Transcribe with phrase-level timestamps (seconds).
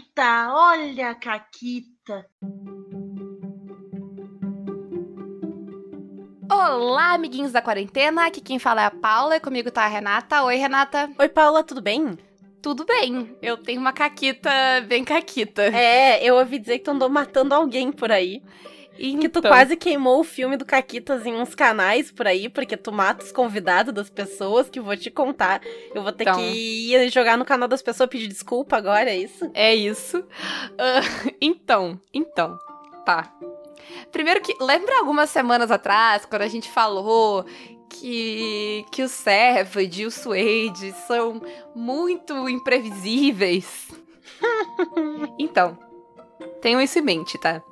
[0.00, 2.26] Caquita, olha a Caquita.
[6.50, 8.26] Olá, amiguinhos da quarentena.
[8.26, 10.42] Aqui quem fala é a Paula e comigo tá a Renata.
[10.44, 11.10] Oi, Renata.
[11.18, 12.16] Oi, Paula, tudo bem?
[12.62, 13.36] Tudo bem.
[13.42, 14.50] Eu tenho uma caquita
[14.86, 15.62] bem caquita.
[15.64, 18.42] É, eu ouvi dizer que tu andou matando alguém por aí.
[19.02, 22.76] Então, Que tu quase queimou o filme do Caquitas em uns canais por aí, porque
[22.76, 25.62] tu mata os convidados das pessoas, que eu vou te contar.
[25.94, 26.36] Eu vou ter Então.
[26.36, 29.50] que ir jogar no canal das pessoas pedir desculpa agora, é isso?
[29.54, 30.22] É isso.
[30.78, 31.00] Ah,
[31.40, 32.58] então, então,
[33.06, 33.32] tá.
[34.12, 37.46] Primeiro que, lembra algumas semanas atrás, quando a gente falou
[37.88, 41.40] que, que o Savage e o Suede são
[41.74, 43.88] muito imprevisíveis?
[45.38, 45.78] então,
[46.60, 47.62] tenham isso em mente, tá?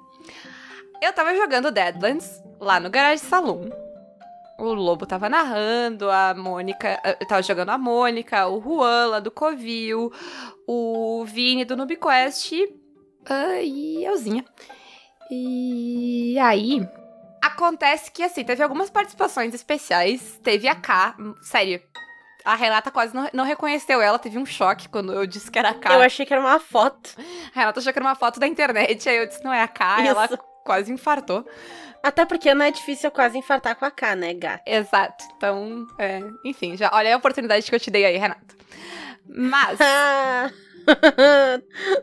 [1.00, 3.70] Eu tava jogando Deadlands lá no Garage Saloon.
[4.58, 7.00] O Lobo tava narrando, a Mônica.
[7.20, 10.12] Eu tava jogando a Mônica, o Juan lá do Covil,
[10.66, 12.52] o Vini do NubiQuest
[13.26, 14.44] ah, e euzinha.
[15.30, 16.86] E aí.
[17.40, 20.40] Acontece que, assim, teve algumas participações especiais.
[20.42, 21.14] Teve a K.
[21.40, 21.80] Sério,
[22.44, 24.18] a Renata quase não, não reconheceu ela.
[24.18, 25.94] Teve um choque quando eu disse que era a K.
[25.94, 27.10] Eu achei que era uma foto.
[27.54, 29.08] A Renata achou que era uma foto da internet.
[29.08, 30.04] Aí eu disse, não é a K.
[30.04, 30.38] Ela Isso.
[30.68, 31.46] Quase infartou.
[32.02, 34.62] Até porque não é difícil eu quase infartar com a K, né, gata?
[34.66, 35.24] Exato.
[35.34, 38.54] Então, é, enfim, já olha a oportunidade que eu te dei aí, Renata.
[39.26, 39.78] Mas.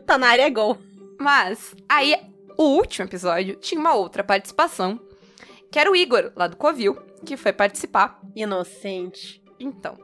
[0.06, 0.78] Tá na área gol.
[1.18, 2.16] Mas, aí,
[2.56, 5.00] o último episódio tinha uma outra participação,
[5.72, 8.20] que era o Igor, lá do Covil, que foi participar.
[8.36, 9.42] Inocente.
[9.58, 9.98] Então.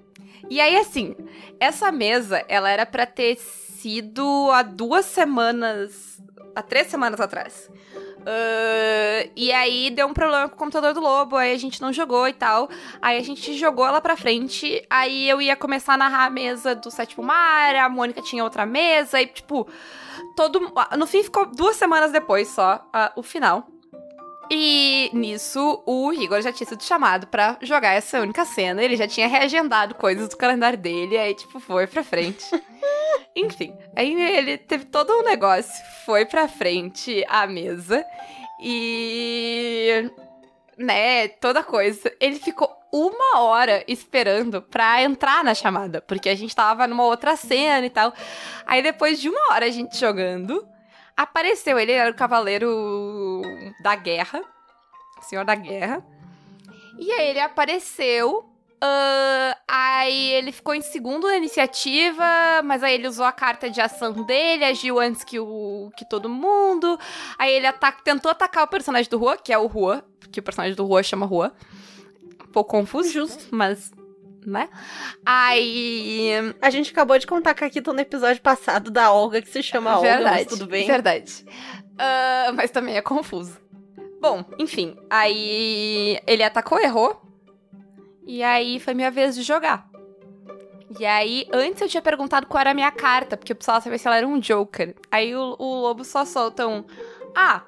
[0.50, 1.14] E aí, assim,
[1.60, 6.20] essa mesa, ela era pra ter sido há duas semanas.
[6.56, 7.70] há três semanas atrás.
[8.26, 11.92] Ahn, e aí deu um problema com o computador do Lobo, aí a gente não
[11.92, 12.68] jogou e tal.
[13.00, 16.74] Aí a gente jogou ela pra frente, aí eu ia começar a narrar a mesa
[16.74, 19.66] do Sétimo Mar, a Mônica tinha outra mesa, e tipo,
[20.36, 20.72] todo.
[20.96, 23.66] No fim ficou duas semanas depois só ah, o final.
[24.50, 28.82] E nisso, o Igor já tinha sido chamado pra jogar essa única cena.
[28.82, 32.44] Ele já tinha reagendado coisas do calendário dele, aí, tipo, foi pra frente.
[33.34, 35.72] Enfim, aí ele teve todo um negócio,
[36.04, 38.04] foi pra frente a mesa
[38.62, 40.10] e.
[40.76, 42.12] né, toda coisa.
[42.20, 47.36] Ele ficou uma hora esperando pra entrar na chamada, porque a gente tava numa outra
[47.36, 48.12] cena e tal.
[48.66, 50.68] Aí depois de uma hora a gente jogando,
[51.16, 53.42] apareceu ele, era o cavaleiro
[53.82, 54.42] da guerra,
[55.22, 56.04] senhor da guerra.
[56.98, 58.48] E aí ele apareceu.
[58.80, 62.24] ah, aí ele ficou em segundo na iniciativa,
[62.64, 66.28] mas aí ele usou a carta de ação dele, agiu antes que, o, que todo
[66.28, 66.98] mundo.
[67.38, 70.42] Aí ele ata- tentou atacar o personagem do Rua, que é o Rua, porque o
[70.42, 71.54] personagem do Rua chama Rua.
[72.44, 73.46] Um pouco confuso, Justo.
[73.54, 73.90] mas.
[74.44, 74.68] né?
[75.24, 76.30] Aí.
[76.60, 79.62] A gente acabou de contar com a Kita no episódio passado da Olga, que se
[79.62, 80.86] chama Olga, verdade, mas tudo bem.
[80.86, 81.46] Verdade.
[81.98, 83.61] Ah, mas também é confuso.
[84.22, 84.96] Bom, enfim.
[85.10, 87.20] Aí ele atacou, errou.
[88.24, 89.90] E aí foi minha vez de jogar.
[90.96, 93.98] E aí, antes eu tinha perguntado qual era a minha carta, porque eu precisava saber
[93.98, 94.94] se ela era um Joker.
[95.10, 96.84] Aí o, o lobo só solta um.
[97.34, 97.62] Ah,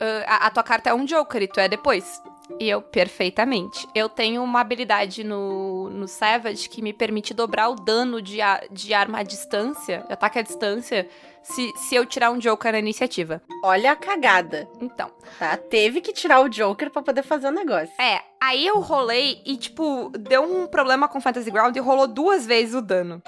[0.00, 2.22] ah, a, a tua carta é um Joker e tu é depois.
[2.58, 3.86] E eu, perfeitamente.
[3.94, 8.62] Eu tenho uma habilidade no, no Savage que me permite dobrar o dano de, a-
[8.70, 11.08] de arma à distância, de ataque à distância,
[11.42, 13.40] se, se eu tirar um Joker na iniciativa.
[13.64, 15.56] Olha a cagada, Então, tá?
[15.56, 17.92] Teve que tirar o Joker pra poder fazer o negócio.
[17.98, 22.44] é, aí eu rolei e, tipo, deu um problema com Fantasy Ground e rolou duas
[22.46, 23.22] vezes o dano.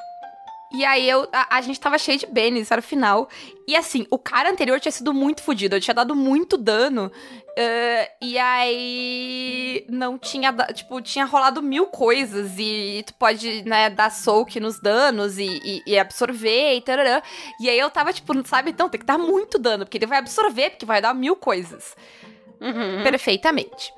[0.74, 2.26] E aí eu, a, a gente tava cheio de
[2.60, 3.28] isso era o final.
[3.68, 7.10] E assim, o cara anterior tinha sido muito fodido, eu tinha dado muito dano.
[7.56, 12.52] eh, e aí não tinha, tipo, tinha rolado mil coisas.
[12.58, 17.20] E, tu pode, né, dar soak nos danos e, e- e absorver e tararã.
[17.60, 20.18] E aí eu tava, tipo, sabe, então tem que dar muito dano, porque ele vai
[20.18, 21.94] absorver, porque vai dar mil coisas.
[22.60, 23.02] Uhum.
[23.02, 23.92] Perfeitamente.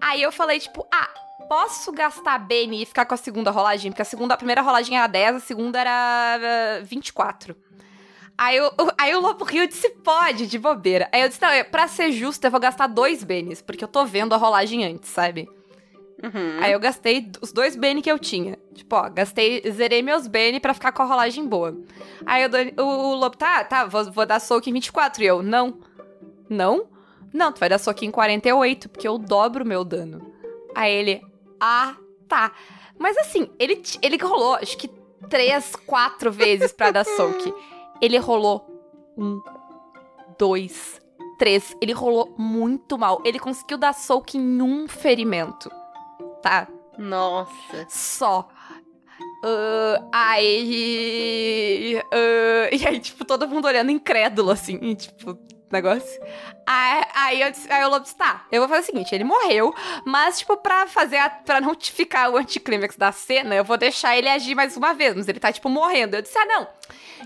[0.00, 1.08] Aí eu falei, tipo, ah,
[1.48, 3.90] posso gastar Bane e ficar com a segunda rolagem?
[3.90, 7.56] Porque a, segunda, a primeira rolagem era 10, a segunda era eh, 24.
[8.38, 11.08] Aí, eu, aí o Lobo Rio disse, pode, de bobeira.
[11.10, 14.04] Aí eu disse, não, pra ser justo, eu vou gastar dois Banes, porque eu tô
[14.04, 15.48] vendo a rolagem antes, sabe?
[16.22, 16.58] Uhum.
[16.60, 18.58] Aí eu gastei os dois Bane que eu tinha.
[18.74, 21.76] Tipo, ó, gastei, zerei meus Bane pra ficar com a rolagem boa.
[22.26, 22.50] Aí eu
[22.84, 25.22] o, o Lobo, tá, tá, vou, vou dar soco em 24.
[25.22, 25.78] E eu, não.
[26.48, 26.86] Não?
[27.32, 30.25] Não, tu vai dar soco em 48, porque eu dobro o meu dano.
[30.76, 31.22] Aí ele,
[31.58, 31.96] ah,
[32.28, 32.52] tá.
[32.98, 34.90] Mas assim, ele, ele rolou, acho que
[35.30, 37.52] três, quatro vezes pra dar soak.
[37.98, 38.62] Ele rolou
[39.16, 39.40] um,
[40.38, 41.00] dois,
[41.38, 41.74] três.
[41.80, 43.22] Ele rolou muito mal.
[43.24, 45.70] Ele conseguiu dar soak em um ferimento.
[46.42, 46.68] Tá?
[46.98, 47.86] Nossa.
[47.88, 48.46] Só.
[49.42, 52.02] Uh, aí.
[52.12, 55.38] Uh, e aí, tipo, todo mundo olhando incrédulo, assim, e, tipo,
[55.70, 56.20] negócio.
[56.66, 59.24] Aí, aí, eu, disse- aí o Lobo disse, tá, eu vou fazer o seguinte, ele
[59.24, 59.74] morreu,
[60.04, 64.16] mas, tipo, pra fazer, a, pra não ficar o anticlímax da cena, eu vou deixar
[64.16, 66.14] ele agir mais uma vez, mas ele tá, tipo, morrendo.
[66.16, 66.68] Eu disse, ah, não,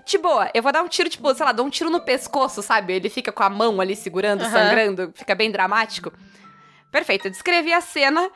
[0.04, 2.62] de boa, eu vou dar um tiro, tipo, sei lá, dou um tiro no pescoço,
[2.62, 2.94] sabe?
[2.94, 4.50] Ele fica com a mão ali segurando, Aham.
[4.52, 6.12] sangrando, fica bem dramático.
[6.90, 8.30] Perfeito, eu descrevi a cena,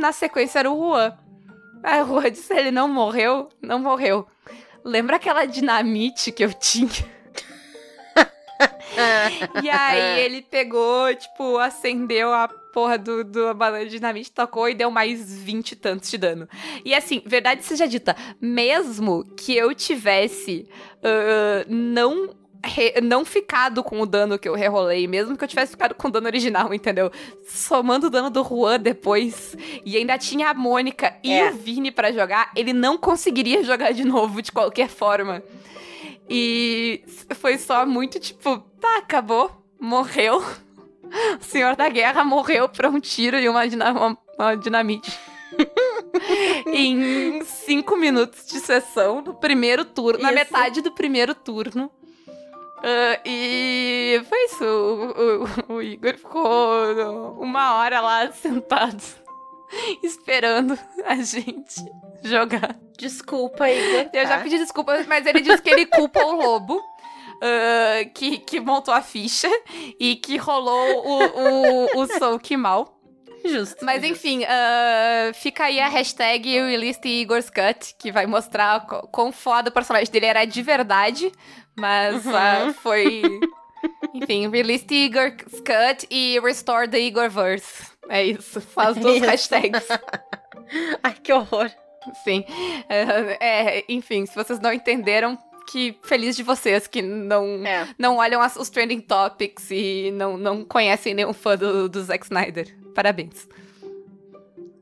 [0.00, 1.16] na sequência era o Juan.
[1.82, 3.48] Aí o Juan disse, ele não morreu?
[3.62, 4.26] Não morreu.
[4.84, 6.88] Lembra aquela dinamite que eu tinha?
[9.62, 13.54] E aí ele pegou, tipo, acendeu a porra do, do
[13.84, 16.48] de dinamite, tocou e deu mais 20 e tantos de dano.
[16.84, 20.68] E assim, verdade seja dita, mesmo que eu tivesse
[21.02, 22.30] ah, não.
[22.64, 26.08] re- não ficado com o dano que eu rerolei, mesmo que eu tivesse ficado com
[26.08, 27.12] o dano original, entendeu?
[27.46, 29.54] Somando o dano do Juan depois,
[29.84, 31.50] e ainda tinha a Mônica e É.
[31.50, 35.42] o Vini pra jogar, ele não conseguiria jogar de novo de qualquer forma.
[36.28, 37.04] E
[37.36, 39.50] foi só muito tipo, tá, acabou,
[39.80, 40.38] morreu.
[40.38, 45.16] O senhor da guerra morreu pra um tiro e uma, dina- uma- uma dinamite.
[46.66, 50.34] em cinco minutos de sessão, no primeiro turno, na Isso.
[50.38, 51.90] metade do primeiro turno.
[52.82, 54.64] Ah, e foi isso.
[54.64, 59.02] O, o- o Igor ficou uma hora lá sentado,
[60.02, 61.80] esperando a gente
[62.28, 62.76] jogar.
[62.98, 64.10] Desculpa, Igor.
[64.12, 64.42] Eu já tá?
[64.42, 66.80] pedi desculpa, mas ele disse que ele culpa o lobo.
[67.42, 69.50] ah, que, que montou a ficha
[70.00, 71.22] e que rolou o,
[71.98, 72.98] o, o soak mal.
[73.44, 73.84] Justo.
[73.84, 79.68] Mas enfim, ah, fica aí a hashtag Release Igor's Cut, que vai mostrar quão foda
[79.68, 81.30] o personagem dele era de verdade.
[81.76, 82.36] Mas Uhum.
[82.36, 83.22] ah, foi.
[84.14, 87.92] Enfim, Release Igor's Cut e Restore the Igorverse.
[88.08, 88.60] É isso.
[88.60, 89.26] Faz duas Isso.
[89.26, 89.88] hashtags.
[91.02, 91.70] Ai, que horror.
[92.24, 92.44] Sim.
[92.88, 97.88] É, é, enfim, se vocês não entenderam, que feliz de vocês que não, É.
[97.98, 102.24] não olham as- os trending topics e não, não conhecem nenhum fã do, do Zack
[102.26, 102.76] Snyder.
[102.94, 103.48] Parabéns.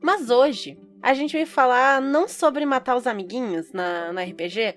[0.01, 4.75] Mas hoje, a gente vai falar não sobre matar os amiguinhos na, na RPG,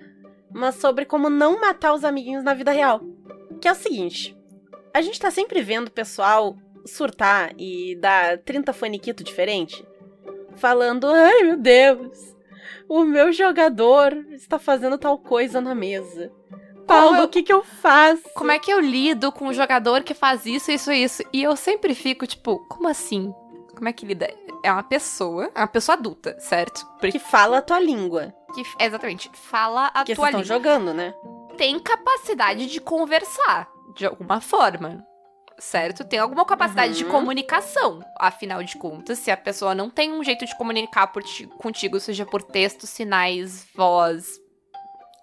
[0.53, 3.01] mas sobre como não matar os amiguinhos na vida real.
[3.61, 4.35] Que é o seguinte:
[4.93, 6.55] a gente tá sempre vendo o pessoal
[6.85, 9.85] surtar e dar 30 faniquito diferente,
[10.55, 12.35] falando: ai meu Deus,
[12.87, 16.31] o meu jogador está fazendo tal coisa na mesa.
[16.85, 18.23] Paulo, eu- o que que eu faço?
[18.33, 21.23] Como é que eu lido com um jogador que faz isso, isso e isso?
[21.33, 23.33] E eu sempre fico, tipo, como assim?
[23.75, 24.33] Como é que lida?
[24.63, 26.85] É uma pessoa, é uma pessoa adulta, certo?
[26.99, 28.33] Porque, Que fala a tua língua.
[28.55, 30.71] que- exatamente, fala a Porque tua vocês estão língua.
[30.71, 31.13] jogando, né?
[31.57, 35.03] tem capacidade de conversar, de alguma forma.
[35.59, 36.03] Certo?
[36.03, 37.09] Tem alguma capacidade de Uhum.
[37.11, 37.99] comunicação.
[38.19, 41.99] Afinal de contas, se a pessoa não tem um jeito de comunicar por ti- contigo,
[41.99, 44.39] seja por texto, sinais, voz,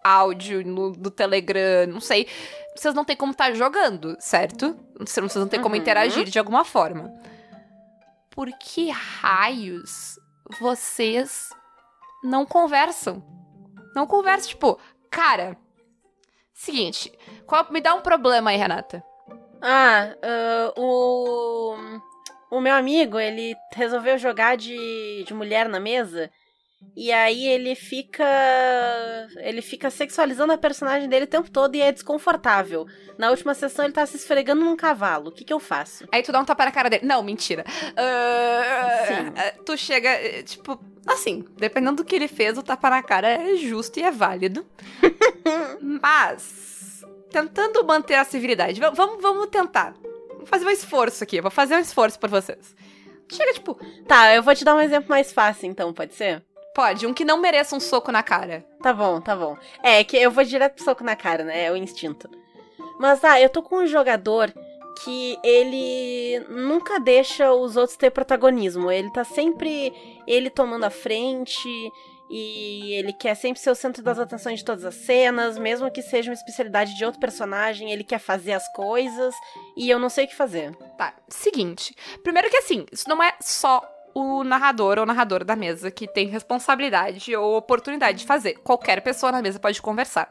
[0.02, 2.26] áudio, no, do Telegram, não sei.
[2.76, 4.76] Vocês não têm como estar jogando, certo?
[4.98, 5.80] Vocês não têm como Uhum.
[5.80, 7.12] interagir de alguma forma.
[8.30, 10.18] Por que raios
[10.58, 11.50] vocês
[12.24, 13.22] não conversam?
[13.94, 15.56] Não conversam, tipo, cara.
[16.52, 17.12] Seguinte,
[17.46, 19.04] qual- me dá um problema aí, Renata.
[19.64, 21.74] Ah, ah, o.
[22.50, 26.30] O meu amigo, ele resolveu jogar de, de mulher na mesa.
[26.96, 28.24] E aí ele fica.
[29.38, 32.86] Ele fica sexualizando a personagem dele o tempo todo e é desconfortável.
[33.18, 35.28] Na última sessão ele tá se esfregando num cavalo.
[35.28, 36.06] O que, que eu faço?
[36.12, 37.06] Aí tu dá um tapa na cara dele.
[37.06, 37.64] Não, mentira.
[37.96, 39.32] Ah, Sim.
[39.36, 43.28] ah, tu chega, eh, tipo, assim, dependendo do que ele fez, o tapa na cara
[43.28, 44.64] é justo e é válido.
[45.80, 46.93] Mas,
[47.34, 49.94] tentando manter a civilidade, va- vamos, vamos tentar.
[50.36, 52.74] Vou fazer um esforço aqui, eu vou fazer um esforço por vocês.
[53.32, 53.76] Chega, tipo,
[54.06, 56.42] Tá, eu vou te dar um exemplo mais fácil então, pode ser?
[56.74, 58.64] pode, um que não mereça um soco na cara.
[58.82, 59.56] Tá bom, tá bom.
[59.82, 61.66] É, que eu vou direto pro soco na cara, né?
[61.66, 62.28] É o instinto.
[62.98, 64.52] Mas, ah, eu tô com um jogador
[65.04, 68.90] que ele nunca deixa os outros ter protagonismo.
[68.90, 69.92] Ele tá sempre
[70.26, 71.68] ele tomando a frente
[72.30, 76.02] e ele quer sempre ser o centro das atenções de todas as cenas, mesmo que
[76.02, 79.34] seja uma especialidade de outro personagem, ele quer fazer as coisas
[79.76, 80.74] e eu não sei o que fazer.
[80.96, 81.94] Tá, seguinte.
[82.22, 83.82] Primeiro que assim, isso não é só
[84.14, 88.54] o narrador ou narradora da mesa que tem responsabilidade ou oportunidade de fazer.
[88.62, 90.28] Qualquer pessoa na mesa pode conversar.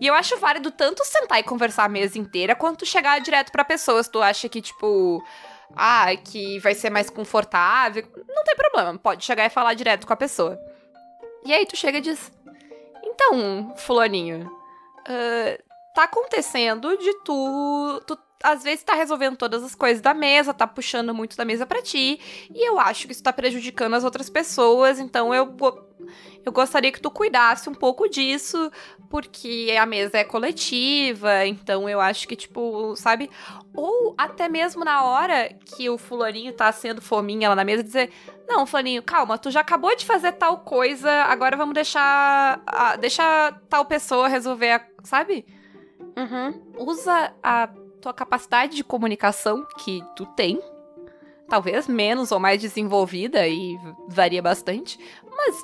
[0.00, 3.64] E eu acho válido tanto sentar e conversar a mesa inteira, quanto chegar direto pra
[3.64, 4.02] pessoa.
[4.02, 5.22] Se tu acha que, tipo,
[5.76, 8.98] ah, que vai ser mais confortável, não tem problema.
[8.98, 10.58] Pode chegar e falar direto com a pessoa.
[11.48, 12.30] E aí tu chega e diz:
[13.02, 14.50] Então, fulaninho,
[15.06, 15.58] ah,
[15.94, 20.66] tá acontecendo de tu, tu às vezes tá resolvendo todas as coisas da mesa, tá
[20.66, 22.20] puxando muito da mesa pra ti,
[22.54, 25.56] e eu acho que isso tá prejudicando as outras pessoas, então eu
[26.44, 28.70] eu gostaria que tu cuidasse um pouco disso,
[29.08, 33.30] porque a mesa é coletiva, então eu acho que, tipo, sabe?
[33.74, 38.10] Ou até mesmo na hora que o fulaninho tá sendo fominha lá na mesa, dizer,
[38.48, 43.52] não, fulaninho, calma, tu já acabou de fazer tal coisa, agora vamos deixar, a, deixa
[43.68, 45.46] tal pessoa resolver, a, sabe?
[46.16, 46.62] Uhum.
[46.78, 47.68] Usa a
[48.00, 50.60] tua capacidade de comunicação que tu tem,
[51.48, 54.98] talvez menos ou mais desenvolvida e varia bastante,
[55.30, 55.56] mas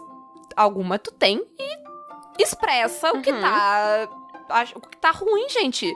[0.56, 3.40] alguma tu tem e expressa o que Uhum.
[3.40, 4.08] tá
[4.76, 5.90] o que tá ruim, gente.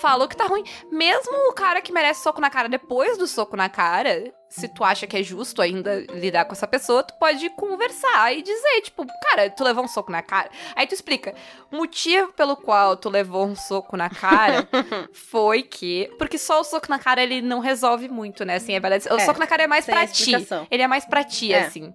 [0.00, 0.64] Fala o que tá ruim.
[0.90, 4.82] Mesmo o cara que merece soco na cara depois do soco na cara, se tu
[4.84, 9.04] acha que é justo ainda lidar com essa pessoa, tu pode conversar e dizer, tipo,
[9.28, 10.48] cara, tu levou um soco na cara.
[10.76, 11.34] Aí tu explica.
[11.70, 14.66] O motivo pelo qual tu levou um soco na cara
[15.12, 16.08] foi que.
[16.16, 18.54] Porque só o soco na cara ele não resolve muito, né?
[18.54, 19.06] Assim, é verdade.
[19.10, 20.32] O É, soco na cara é mais pra ti.
[20.70, 21.64] Ele é mais pra ti, É.
[21.66, 21.92] assim.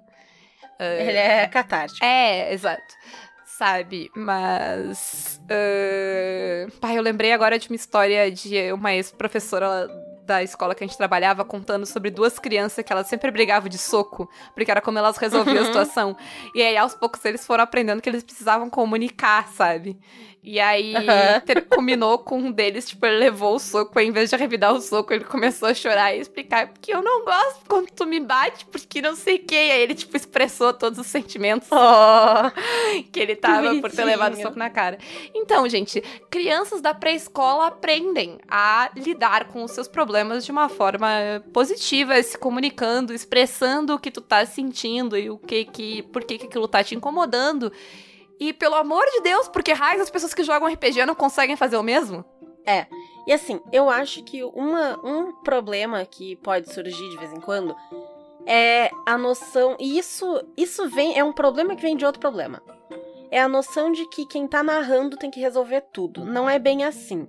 [0.80, 2.04] Ele é catártico.
[2.06, 2.94] É, exato.
[3.46, 4.12] Sabe?
[4.16, 5.42] Mas.
[5.46, 6.72] Uh...
[6.80, 9.88] Pai, eu lembrei agora de uma história de uma ex-professora
[10.26, 13.78] da escola que a gente trabalhava contando sobre duas crianças que elas sempre brigavam de
[13.78, 15.66] soco, porque era como elas resolviam a Uhum.
[15.68, 16.18] situação.
[16.54, 19.98] E aí, aos poucos, eles foram aprendendo que eles precisavam comunicar, sabe?
[20.50, 21.42] E aí, Aham.
[21.42, 24.74] ter- combinou com um deles, tipo, ele levou o soco, aí, em vez de revidar
[24.74, 28.22] o soco, ele começou a chorar e explicar, porque eu não gosto quando tu me
[28.22, 29.56] bate, porque não sei o que.
[29.58, 32.50] Aí ele, tipo, expressou todos os sentimentos Oh,
[33.12, 34.98] que ele tava por ter levado o soco na cara.
[35.36, 36.00] Então, gente,
[36.30, 41.10] crianças da pré-escola aprendem a lidar com os seus problemas de uma forma
[41.52, 46.38] positiva, se comunicando, expressando o que tu tá sentindo e o que que, por que
[46.38, 47.70] que aquilo tá te incomodando.
[48.40, 51.78] E pelo amor de Deus, porque raios as pessoas que jogam RPG não conseguem fazer
[51.78, 52.24] o mesmo?
[53.26, 57.76] E assim, eu acho que uma, um problema que pode surgir de vez em quando
[58.46, 59.76] é a noção.
[59.80, 61.18] E isso, isso vem.
[61.18, 62.62] É um problema que vem de outro problema.
[63.30, 66.24] É a noção de que quem tá narrando tem que resolver tudo.
[66.24, 67.28] Não é bem assim.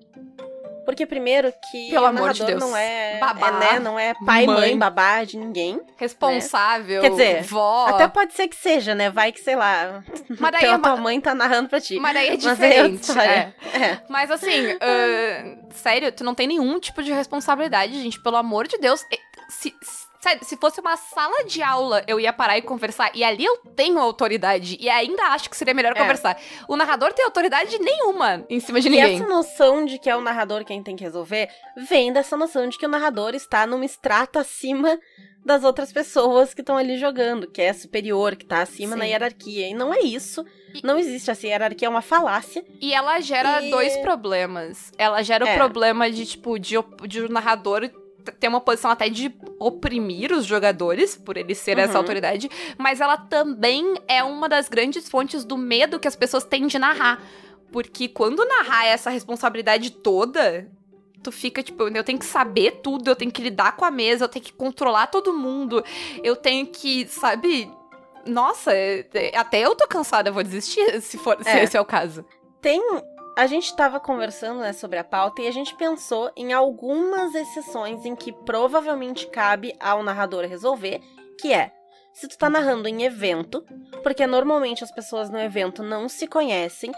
[0.89, 2.59] Porque, primeiro, que Pelo o amor de Deus.
[2.59, 3.49] não é, Babá.
[3.49, 4.79] é, né, não é pai, mãe, Mãe.
[4.79, 5.79] babá de ninguém.
[5.99, 7.89] Responsável, Quer dizer, vó.
[7.89, 9.11] Até pode ser que seja, né?
[9.11, 10.03] Vai que, sei lá,
[10.41, 12.01] mas daí, pela é, tua mãe tá narrando pra ti.
[12.01, 13.19] mas daí é Mas aí é diferente.
[13.21, 13.53] é.
[13.75, 13.99] É.
[14.09, 14.49] Mas assim,
[14.81, 18.19] ah, sério, tu não tem nenhum tipo de responsabilidade, gente.
[18.23, 19.05] Pelo amor de Deus.
[19.51, 23.11] Se, se- sério, se fosse uma sala de aula, eu ia parar e conversar.
[23.15, 24.77] E ali eu tenho autoridade.
[24.81, 26.01] E ainda acho que seria melhor É.
[26.01, 26.37] conversar.
[26.69, 29.17] O narrador tem autoridade nenhuma em cima de E ninguém.
[29.17, 31.49] essa noção de que é o narrador quem tem que resolver
[31.89, 34.99] vem dessa noção de que o narrador está numa estrata acima
[35.45, 38.99] das outras pessoas que estão ali jogando, que é superior, que tá acima Sim.
[38.99, 39.69] na hierarquia.
[39.69, 40.45] E não é isso.
[40.85, 42.63] Não existe essa hierarquia, é uma falácia.
[42.83, 44.93] E ela gera E- dois problemas.
[44.99, 45.55] Ela gera o É.
[45.55, 46.75] problema de, tipo, de,
[47.07, 47.89] de o narrador
[48.33, 51.99] ter uma posição até de oprimir os jogadores, por ele ser essa Uhum.
[51.99, 56.67] autoridade, mas ela também é uma das grandes fontes do medo que as pessoas têm
[56.67, 57.23] de narrar.
[57.73, 60.71] Porque quando narrar essa responsabilidade toda,
[61.23, 64.25] tu fica tipo, eu tenho que saber tudo, eu tenho que lidar com a mesa,
[64.25, 65.85] eu tenho que controlar todo mundo,
[66.23, 67.71] eu tenho que, sabe.
[68.27, 71.65] Nossa, é- é- até eu tô cansada, eu vou desistir se for se É.
[71.65, 72.25] esse é o caso.
[72.61, 72.81] Tem.
[73.39, 78.05] A gente tava conversando né, sobre a pauta e a gente pensou em algumas exceções
[78.05, 81.01] em que provavelmente cabe ao narrador resolver,
[81.41, 81.71] que é
[82.13, 83.65] se tu tá narrando em evento,
[84.03, 86.91] porque normalmente as pessoas no evento não se conhecem,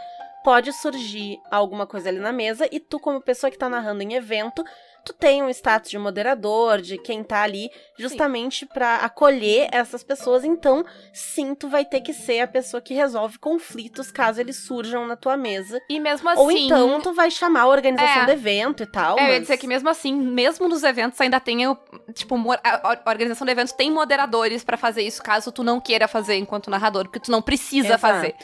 [0.42, 4.14] pode surgir alguma coisa ali na mesa e tu, como pessoa que tá narrando em
[4.14, 4.64] evento,
[5.04, 10.44] tu tem um status de moderador, de quem tá ali justamente pra acolher essas pessoas,
[10.44, 15.06] então sim, tu vai ter que ser a pessoa que resolve conflitos caso eles surjam
[15.06, 15.80] na tua mesa.
[15.88, 16.40] E mesmo assim.
[16.40, 18.26] Ou então tu vai chamar a organização É.
[18.26, 19.18] do evento e tal.
[19.18, 21.76] É, eu ia mas- dizer que mesmo assim, mesmo nos eventos ainda tem o,
[22.14, 26.36] tipo, a organização do evento tem moderadores pra fazer isso, caso tu não queira fazer
[26.36, 28.00] enquanto narrador, porque tu não precisa Exato.
[28.00, 28.34] fazer,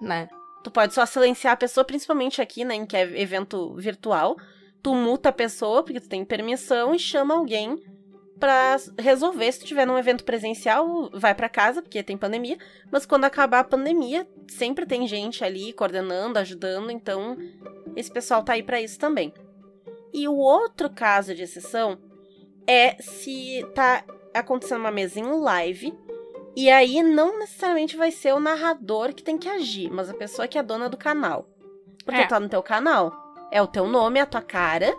[0.00, 0.28] né?
[0.62, 4.36] Tu pode só silenciar a pessoa, principalmente aqui, né, em que é evento virtual.
[4.82, 7.82] Tu muta a pessoa, porque tu tem permissão, e chama alguém
[8.40, 9.52] pra resolver.
[9.52, 12.58] Se tu tiver num evento presencial, vai pra casa, porque tem pandemia.
[12.90, 17.36] Mas quando acabar a pandemia, sempre tem gente ali coordenando, ajudando, então
[17.94, 19.32] esse pessoal tá aí pra isso também.
[20.12, 21.96] E o outro caso de exceção
[22.66, 25.96] é se tá acontecendo uma mesa em live
[26.54, 30.48] e aí não necessariamente vai ser o narrador que tem que agir, mas a pessoa
[30.48, 31.48] que é dona do canal.
[32.04, 32.26] Porque É.
[32.26, 33.21] tá no teu canal.
[33.52, 34.92] É o teu nome, a tua cara.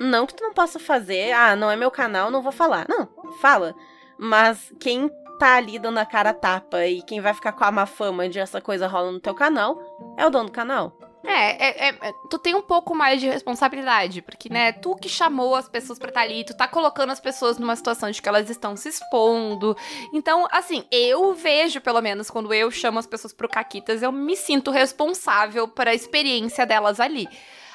[0.00, 2.86] Não que tu não possa fazer, ah, não é meu canal, não vou falar.
[2.88, 3.08] Não,
[3.40, 3.74] fala.
[4.18, 5.08] Mas quem
[5.38, 8.38] tá ali dando a cara tapa e quem vai ficar com a má fama de
[8.38, 9.80] essa coisa rola no teu canal
[10.16, 10.96] é o dono do canal.
[11.24, 15.54] É, é, é, tu tem um pouco mais de responsabilidade, porque, né, tu que chamou
[15.54, 18.28] as pessoas pra estar tá ali, tu tá colocando as pessoas numa situação de que
[18.28, 19.76] elas estão se expondo.
[20.12, 24.36] Então, assim, eu vejo, pelo menos, quando eu chamo as pessoas pro Caquitas, eu me
[24.36, 27.28] sinto responsável para a experiência delas ali.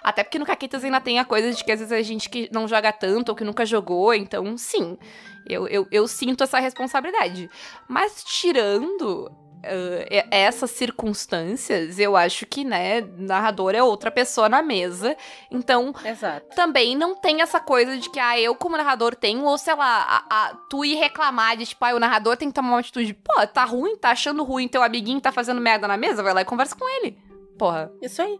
[0.07, 2.49] Até porque no Caquitas ainda tem a coisa de que às vezes a gente que
[2.49, 4.97] não joga tanto ou que nunca jogou, então, sim,
[5.45, 7.49] eu, eu, eu sinto essa responsabilidade.
[7.89, 15.13] Mas tirando uh, essas circunstâncias, eu acho que, né, narrador é outra pessoa na mesa.
[15.51, 16.55] Então, Exato.
[16.55, 20.05] também não tem essa coisa de que, ah, eu como narrador tenho, ou sei lá,
[20.07, 23.13] a, a, tu ir reclamar de, tipo, ah, o narrador tem que tomar uma atitude,
[23.13, 26.43] pô, tá ruim, tá achando ruim, teu amiguinho tá fazendo merda na mesa, vai lá
[26.43, 27.17] e conversa com ele.
[27.57, 27.91] Porra.
[28.01, 28.39] Isso aí.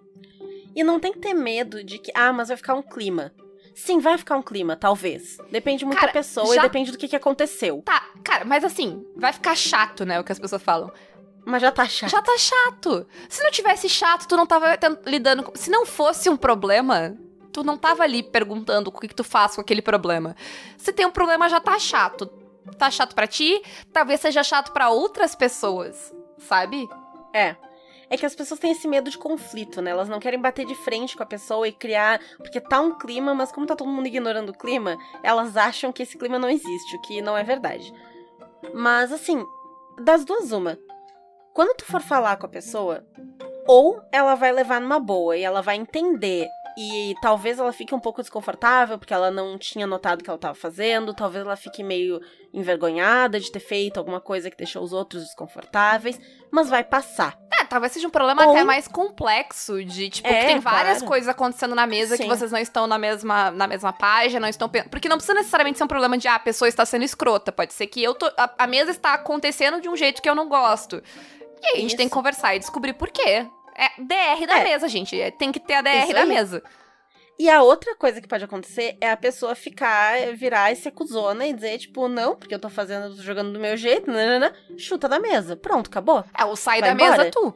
[0.77, 3.33] E não tem que ter medo de que, ah, mas vai ficar um clima.
[3.73, 5.39] Sim, vai ficar um clima, talvez.
[5.49, 6.61] Depende muito cara, da pessoa já...
[6.61, 7.81] e depende do que, que aconteceu.
[7.83, 10.19] Tá, cara, mas assim, vai ficar chato, né?
[10.19, 10.91] O que as pessoas falam.
[11.43, 12.11] Mas já tá chato.
[12.11, 13.07] Já tá chato.
[13.27, 15.55] Se não tivesse chato, tu não tava lidando com.
[15.55, 17.17] Se não fosse um problema,
[17.51, 20.35] tu não tava ali perguntando o que, que tu faz com aquele problema.
[20.77, 22.27] Se tem um problema, já tá chato.
[22.77, 26.87] Tá chato para ti, talvez seja chato para outras pessoas, sabe?
[27.33, 27.55] É
[28.09, 29.91] é que as pessoas têm esse medo de conflito, né?
[29.91, 32.19] Elas não querem bater de frente com a pessoa e criar.
[32.37, 36.03] Porque tá um clima, mas como tá todo mundo ignorando o clima, elas acham que
[36.03, 37.93] esse clima não existe, o que não é verdade.
[38.73, 39.43] Mas assim,
[40.03, 40.77] das duas, uma.
[41.53, 43.05] Quando tu for falar com a pessoa,
[43.67, 46.47] ou ela vai levar numa boa e ela vai entender
[46.77, 50.37] e talvez ela fique um pouco desconfortável porque ela não tinha notado o que ela
[50.37, 52.21] estava fazendo, talvez ela fique meio
[52.53, 56.21] envergonhada de ter feito alguma coisa que deixou os outros desconfortáveis,
[56.51, 57.35] mas vai passar.
[57.67, 58.51] Talvez seja um problema Ou...
[58.51, 61.07] até mais complexo de, tipo, é, que tem várias claro.
[61.07, 62.23] coisas acontecendo na mesa Sim.
[62.23, 65.77] que vocês não estão na mesma, na mesma página, não estão porque não precisa necessariamente
[65.77, 68.25] ser um problema de ah, a pessoa está sendo escrota, pode ser que eu tô
[68.37, 71.01] a, a mesa está acontecendo de um jeito que eu não gosto.
[71.61, 71.97] E aí a gente Isso.
[71.97, 73.45] tem que conversar e descobrir por quê.
[73.75, 74.63] É DR da é.
[74.63, 75.19] mesa, gente.
[75.19, 76.27] É, tem que ter a DR Isso da aí.
[76.27, 76.63] mesa.
[77.39, 81.45] E a outra coisa que pode acontecer é a pessoa ficar, virar e ser cuzona
[81.45, 85.07] e dizer, tipo, não, porque eu tô fazendo, tô jogando do meu jeito, nanana, chuta
[85.07, 85.55] da mesa.
[85.55, 86.23] Pronto, acabou.
[86.35, 87.17] É, ou sai Vai da embora.
[87.23, 87.53] mesa tu.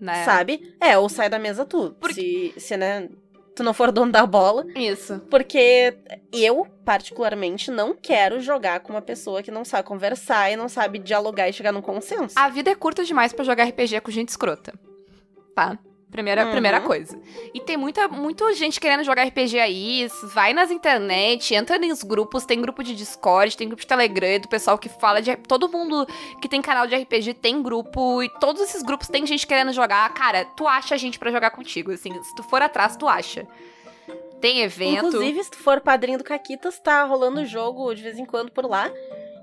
[0.00, 0.24] Né?
[0.24, 0.74] Sabe?
[0.80, 1.94] É, ou sai da mesa tu.
[2.12, 3.08] Se, se, né,
[3.54, 4.64] tu não for dono da bola.
[4.74, 5.20] Isso.
[5.28, 5.94] Porque
[6.32, 10.98] eu, particularmente, não quero jogar com uma pessoa que não sabe conversar e não sabe
[10.98, 12.38] dialogar e chegar num consenso.
[12.38, 14.72] A vida é curta demais para jogar RPG com gente escrota
[15.58, 15.76] tá?
[16.10, 16.52] Primeira, uhum.
[16.52, 17.20] primeira coisa.
[17.52, 20.08] E tem muita, muita gente querendo jogar RPG aí.
[20.32, 24.48] Vai nas internet, entra nos grupos, tem grupo de Discord, tem grupo de Telegram, do
[24.48, 25.36] pessoal que fala de.
[25.36, 26.06] Todo mundo
[26.40, 28.22] que tem canal de RPG tem grupo.
[28.22, 30.12] E todos esses grupos tem gente querendo jogar.
[30.14, 31.92] Cara, tu acha gente para jogar contigo.
[31.92, 33.46] Assim, se tu for atrás, tu acha.
[34.40, 35.08] Tem evento.
[35.08, 38.64] Inclusive, se tu for padrinho do Caquitas, tá rolando jogo de vez em quando por
[38.64, 38.90] lá.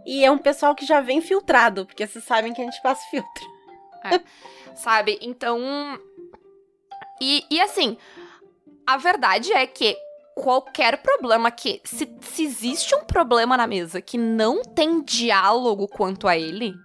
[0.04, 3.06] E é um pessoal que já vem filtrado, porque vocês sabem que a gente passa
[3.12, 3.56] filtro.
[4.04, 4.19] É.
[4.75, 5.17] sabe?
[5.21, 5.99] Então.
[7.21, 7.97] E, e assim,
[8.86, 9.97] a verdade é que
[10.36, 11.82] qualquer problema que.
[11.84, 16.75] Se, se existe um problema na mesa que não tem diálogo quanto a ele,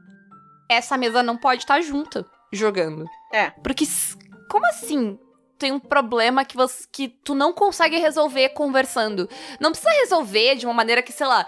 [0.69, 3.05] essa mesa não pode estar junta jogando.
[3.33, 3.51] É.
[3.63, 3.85] Porque.
[4.49, 5.19] Como assim?
[5.59, 9.29] Tem um problema que, você, que tu não consegue resolver conversando.
[9.61, 11.47] Não precisa resolver de uma maneira que, sei lá,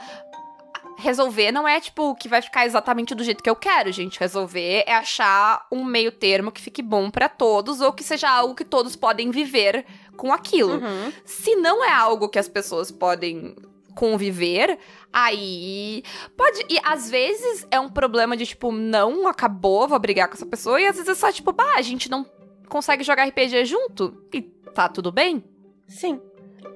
[1.03, 4.19] resolver não é, tipo, que vai ficar exatamente do jeito que eu quero, gente.
[4.19, 8.55] Resolver é achar um meio termo que fique bom para todos ou que seja algo
[8.55, 9.85] que todos podem viver
[10.17, 10.75] com aquilo.
[10.75, 11.13] Uhum.
[11.25, 13.55] Se não é algo que as pessoas podem
[13.95, 14.79] conviver,
[15.13, 16.03] aí
[16.37, 16.65] pode.
[16.71, 20.81] E às vezes é um problema de tipo, não acabou, vou brigar com essa pessoa,
[20.81, 22.25] e às vezes é só tipo, bah, a gente não
[22.69, 25.45] consegue jogar RPG junto e tá tudo bem.
[25.87, 26.21] Sim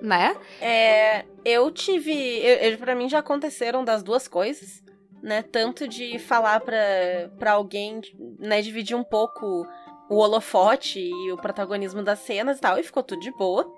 [0.01, 0.37] né?
[0.61, 2.42] É, eu tive.
[2.79, 4.83] Pra mim já aconteceram das duas coisas,
[5.22, 5.42] né?
[5.42, 8.01] Tanto de falar pra, pra alguém,
[8.38, 9.66] né, dividir um pouco
[10.09, 13.70] o holofote e o protagonismo das cenas e tal, e ficou tudo de boa.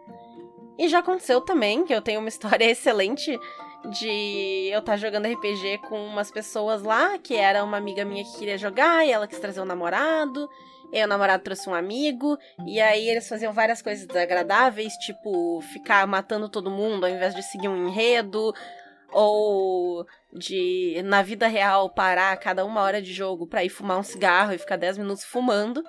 [0.79, 3.38] E já aconteceu também, que eu tenho uma história excelente
[3.90, 8.25] de eu estar tá jogando RPG com umas pessoas lá, que era uma amiga minha
[8.25, 10.49] que queria jogar e ela quis trazer um namorado.
[10.92, 16.07] E o namorado trouxe um amigo, e aí eles faziam várias coisas desagradáveis, tipo ficar
[16.07, 18.55] matando todo mundo ao invés de seguir um enredo,
[19.12, 23.98] ou de, na vida real, parar a cada uma hora de jogo pra ir fumar
[23.98, 25.83] um cigarro e ficar 10 minutos fumando,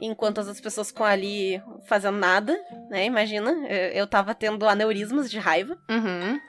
[0.00, 2.58] enquanto as outras pessoas ficam ali fazendo nada,
[2.88, 3.04] né?
[3.04, 3.52] Imagina,
[3.92, 5.76] eu tava tendo aneurismas de raiva.
[5.88, 6.40] Uhum.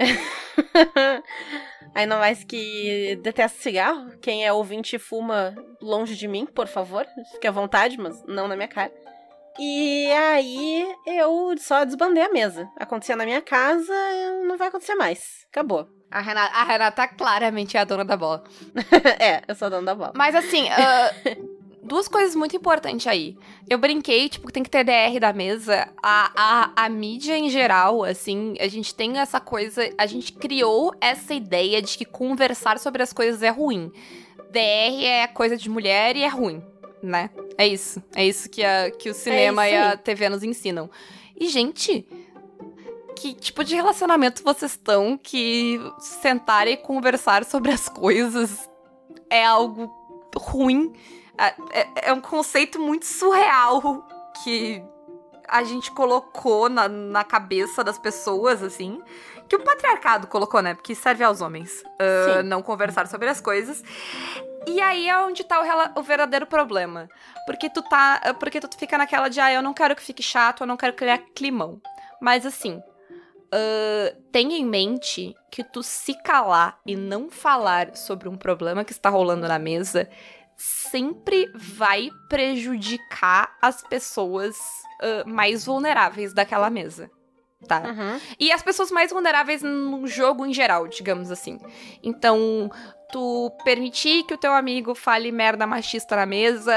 [1.94, 4.10] Ainda mais que detesto cigarro.
[4.20, 7.06] Quem é ouvinte e fuma longe de mim, por favor.
[7.32, 8.92] Fique à vontade, mas não na minha cara.
[9.58, 12.68] E aí eu só desbandei a mesa.
[12.76, 13.92] Acontecia na minha casa,
[14.46, 15.44] não vai acontecer mais.
[15.50, 15.88] Acabou.
[16.10, 18.42] A Renata, a Renata claramente é a dona da bola.
[19.20, 20.12] é, eu sou a dona da bola.
[20.14, 21.49] Mas assim, uh,
[21.90, 23.36] duas coisas muito importantes aí.
[23.68, 25.88] Eu brinquei, tipo, que tem que ter DR da mesa.
[26.00, 29.82] A, a, a mídia em geral, assim, a gente tem essa coisa.
[29.98, 33.90] A gente criou essa ideia de que conversar sobre as coisas é ruim.
[34.52, 36.62] DR é coisa de mulher e é ruim,
[37.02, 37.28] né?
[37.58, 38.00] É isso.
[38.14, 39.96] É isso que, a, que o cinema É e a.
[39.96, 40.88] TV nos ensinam.
[41.36, 42.06] E, gente,
[43.16, 48.70] que tipo de relacionamento vocês estão que sentar e conversar sobre as coisas
[49.28, 49.92] é algo
[50.36, 50.92] ruim?
[51.72, 54.06] É, é- um conceito muito surreal
[54.44, 54.82] que
[55.48, 59.00] a gente colocou na, na cabeça das pessoas, assim.
[59.48, 60.74] Que o patriarcado colocou, né?
[60.74, 61.82] Porque serve aos homens.
[61.98, 62.48] ah, Sim.
[62.48, 63.82] não conversar sobre as coisas.
[64.66, 67.08] E aí é onde tá o, o verdadeiro problema.
[67.46, 68.20] Porque tu tá.
[68.38, 70.92] Porque tu fica naquela de, ah, eu não quero que fique chato, eu não quero
[70.92, 71.80] criar climão.
[72.20, 72.80] Mas assim.
[73.52, 78.92] ah, tenha em mente que tu se calar e não falar sobre um problema que
[78.92, 80.08] está rolando na mesa
[80.62, 84.56] sempre vai prejudicar as pessoas
[85.00, 87.10] ah, mais vulneráveis daquela mesa.
[87.66, 87.80] Tá?
[87.80, 88.20] Uhum.
[88.38, 91.58] E as pessoas mais vulneráveis no jogo em geral, digamos assim.
[92.02, 92.70] Então,
[93.12, 96.72] tu permitir que o teu amigo fale merda machista na mesa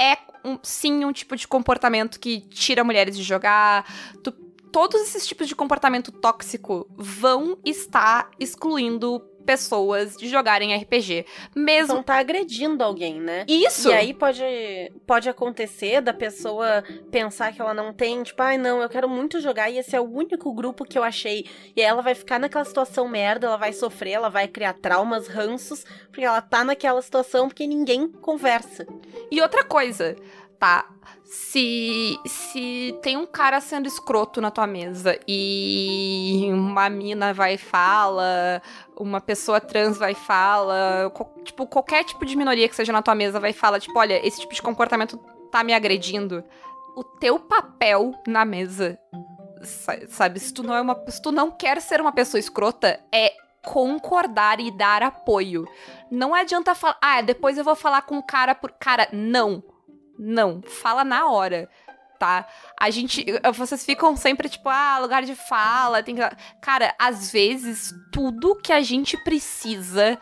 [0.00, 3.84] é um- sim um tipo de comportamento que tira mulheres de jogar.
[4.24, 4.32] Tu-
[4.72, 11.26] todos esses tipos de comportamento tóxico vão estar excluindo pessoas de jogarem RPG.
[11.54, 11.92] Mesmo.
[11.92, 13.44] Então tá agredindo alguém, né?
[13.48, 13.88] Isso!
[13.88, 14.42] E aí pode,
[15.06, 19.40] pode acontecer da pessoa pensar que ela não tem, tipo, ai não, eu quero muito
[19.40, 21.46] jogar e esse é o único grupo que eu achei.
[21.76, 25.28] E aí ela vai ficar naquela situação merda, ela vai sofrer, ela vai criar traumas,
[25.28, 28.86] ranços, porque ela tá naquela situação porque ninguém conversa.
[29.30, 30.16] E outra coisa,
[30.58, 30.88] tá?
[31.24, 37.58] Se, se tem um cara sendo escroto na tua mesa e uma mina vai e
[37.58, 38.60] fala,
[38.96, 41.10] uma pessoa trans vai e fala,
[41.42, 44.24] tipo, qualquer tipo de minoria que seja na tua mesa vai e fala, tipo, olha,
[44.26, 45.16] esse tipo de comportamento
[45.50, 46.44] tá me agredindo.
[46.94, 48.98] O teu papel na mesa,
[49.62, 53.00] sa- sabe, se tu não é uma, se tu não quer ser uma pessoa escrota,
[53.10, 53.32] é
[53.62, 55.64] concordar e dar apoio.
[56.10, 58.70] Não adianta falar, ah, depois eu vou falar com o cara por.
[58.72, 59.62] Cara, não.
[60.18, 60.62] Não.
[60.62, 61.68] Fala na hora.
[62.18, 62.46] Tá?
[62.78, 63.24] A gente.
[63.54, 66.22] Vocês ficam sempre tipo, ah, lugar de fala, tem que.
[66.60, 70.18] Cara, às vezes, tudo que a gente precisa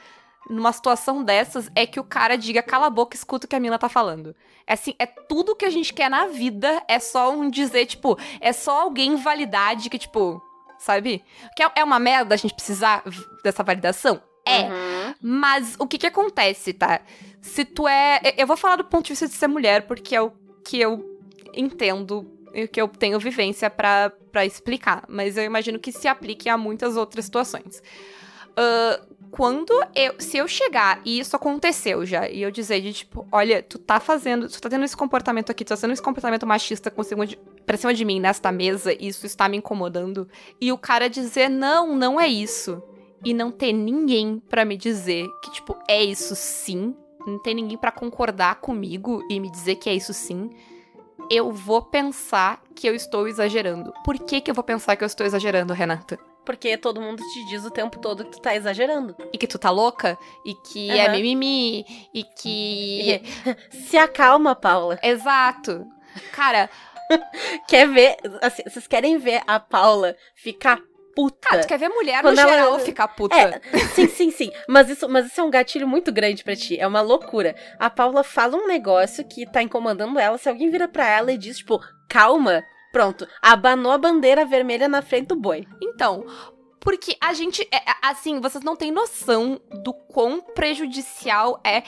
[0.49, 3.61] numa situação dessas é que o cara diga cala a boca, escuta o que a
[3.61, 4.35] mina tá falando.
[4.67, 8.19] É assim, é tudo que a gente quer na vida, é só um dizer, tipo,
[8.41, 10.43] é só alguém validade que, tipo,
[10.79, 11.25] sabe?
[11.57, 13.03] Que é, é uma merda a gente precisar
[13.43, 14.21] dessa validação?
[14.47, 14.63] É.
[14.63, 14.92] Uhum.
[15.21, 17.01] Mas o que que acontece, tá?
[17.41, 18.21] Se tu é.
[18.37, 20.33] eu- vou falar do ponto de vista de ser mulher, porque é o
[20.65, 21.19] que eu
[21.55, 24.13] entendo e o que eu tenho vivência pra
[24.45, 25.05] explicar.
[25.09, 27.83] Mas eu imagino que se aplique a muitas outras situações.
[28.57, 30.15] Ah, quando eu.
[30.19, 33.99] Se eu chegar, e isso aconteceu já, e eu dizer de tipo, olha, tu tá
[33.99, 34.47] fazendo.
[34.49, 37.77] Tu tá tendo esse comportamento aqui, tu tá tendo esse comportamento machista com de, pra
[37.79, 40.29] cima de mim nesta mesa, e isso está me incomodando.
[40.61, 42.83] E o cara dizer, não, não é isso
[43.25, 46.95] e não ter ninguém pra me dizer que, tipo, é isso sim,
[47.27, 50.51] não ter ninguém pra concordar comigo e me dizer que é isso sim,
[51.31, 53.93] eu vou pensar que eu estou exagerando.
[54.05, 56.19] Por que que eu vou pensar que eu estou exagerando, Renata?
[56.45, 59.15] Porque todo mundo te diz o tempo todo que tu tá exagerando.
[59.33, 60.19] E que tu tá louca?
[60.45, 61.13] E que é Aham.
[61.13, 61.87] mimimi?
[62.13, 63.23] E que...
[63.71, 64.99] Se acalma, Paula.
[65.01, 65.87] Exato.
[66.33, 66.69] Cara,
[67.69, 68.17] Quer ver?
[68.41, 70.81] assim, vocês querem ver a Paula ficar
[71.15, 71.49] puta?
[71.49, 73.35] cara, tu quer ver mulher Quando no ela- geral ficar puta?
[73.37, 73.61] É,
[73.95, 74.51] sim, sim, sim.
[74.69, 76.79] Mas isso, mas isso é um gatilho muito grande pra ti.
[76.79, 77.55] É uma loucura.
[77.79, 80.39] A Paula fala um negócio que tá incomodando ela.
[80.39, 83.27] Se alguém vira pra ela e diz, tipo, calma, pronto.
[83.41, 85.67] Abanou a bandeira vermelha na frente do boi.
[85.83, 86.25] Então,
[86.83, 91.85] porque a gente, é, assim, vocês não têm noção do quão prejudicial é.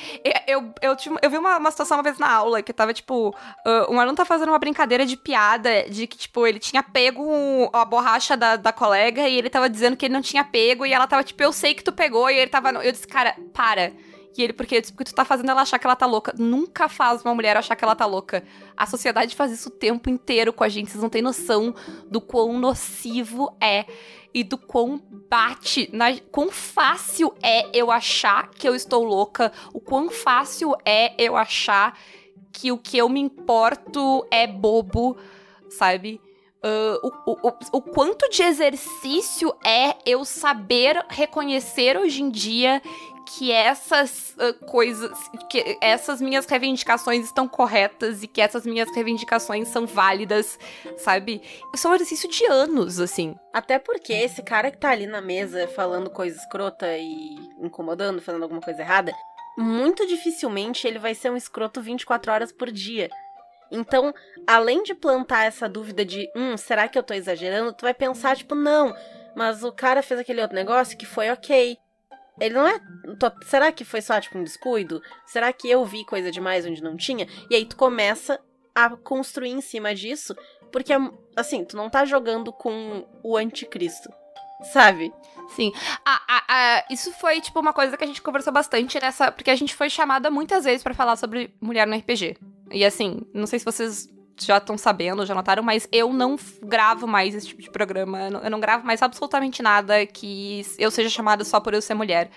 [0.46, 3.35] Eu, eu, eu, eu vi uma, uma situação uma vez na aula que tava, tipo,
[3.66, 7.68] ah, um aluno tá fazendo uma brincadeira de piada de que, tipo, ele tinha pego
[7.72, 10.92] a borracha da, da colega e ele tava dizendo que ele não tinha pego e
[10.92, 12.70] ela tava, tipo, eu sei que tu pegou e ele tava.
[12.70, 13.92] Eu disse, cara, para.
[14.37, 16.33] E ele, porque, disse, porque tu tá fazendo ela achar que ela tá louca.
[16.38, 18.44] Nunca faz uma mulher achar que ela tá louca.
[18.76, 20.90] A sociedade faz isso o tempo inteiro com a gente.
[20.90, 21.74] Vocês não têm noção
[22.09, 23.87] do quão nocivo é
[24.34, 29.80] e do quão bate, na, quão fácil é eu achar que eu estou louca, o
[29.80, 31.96] quão fácil é eu achar
[32.52, 35.16] que o que eu me importo é bobo,
[35.70, 36.20] sabe?
[36.64, 42.80] Ah, o, o, o, o quanto de exercício é eu saber reconhecer hoje em dia
[43.26, 45.10] que essas ah, coisas,
[45.50, 50.58] que essas minhas reivindicações estão corretas e que essas minhas reivindicações são válidas,
[50.98, 51.42] sabe?
[51.74, 53.34] Isso é um exercício de anos, assim.
[53.52, 58.42] Até porque esse cara que tá ali na mesa falando coisa escrota e incomodando, fazendo
[58.42, 59.12] alguma coisa errada,
[59.56, 63.08] muito dificilmente ele vai ser um escroto 24 horas por dia.
[63.70, 64.14] Então,
[64.46, 67.72] além de plantar essa dúvida de, hum, será que eu tô exagerando?
[67.72, 68.94] Tu vai pensar, tipo, não,
[69.34, 71.76] mas o cara fez aquele outro negócio que foi ok.
[72.40, 72.80] Ele não é.
[73.46, 75.02] Será que foi só, tipo, um descuido?
[75.26, 77.28] Será que eu vi coisa demais onde não tinha?
[77.50, 78.40] E aí tu começa
[78.74, 80.34] a construir em cima disso,
[80.72, 80.92] porque,
[81.36, 84.12] assim, tu não tá jogando com o anticristo,
[84.72, 85.12] sabe?
[85.50, 85.72] Sim.
[86.04, 89.30] Ah, ah, ah, isso foi, tipo, uma coisa que a gente conversou bastante nessa.
[89.30, 92.36] Porque a gente foi chamada muitas vezes para falar sobre mulher no RPG.
[92.72, 97.06] E assim, não sei se vocês já estão sabendo, já notaram, mas eu não gravo
[97.06, 98.18] mais esse tipo de programa.
[98.42, 102.30] Eu não gravo mais absolutamente nada que eu seja chamada só por eu ser mulher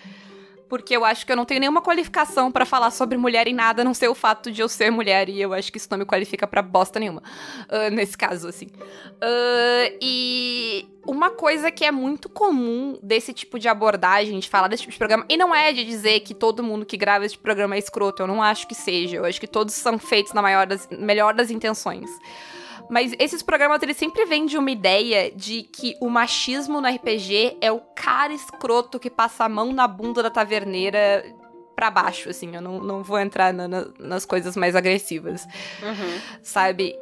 [0.69, 3.81] porque eu acho que eu não tenho nenhuma qualificação para falar sobre mulher em nada,
[3.81, 5.97] a não ser o fato de eu ser mulher, e eu acho que isso não
[5.97, 7.21] me qualifica para bosta nenhuma,
[7.69, 8.65] uh, nesse caso, assim.
[8.65, 14.83] Uh, e uma coisa que é muito comum desse tipo de abordagem, de falar desse
[14.83, 17.75] tipo de programa, e não é de dizer que todo mundo que grava esse programa
[17.75, 20.67] é escroto, eu não acho que seja, eu acho que todos são feitos na maior
[20.67, 22.09] das, melhor das intenções.
[22.89, 27.57] Mas esses programas, eles sempre vêm de uma ideia de que o machismo no RPG
[27.59, 31.23] é o cara escroto que passa a mão na bunda da taverneira
[31.75, 32.55] para baixo, assim.
[32.55, 35.45] Eu não, não vou entrar na, na, nas coisas mais agressivas.
[35.83, 36.21] Uhum.
[36.41, 36.97] Sabe?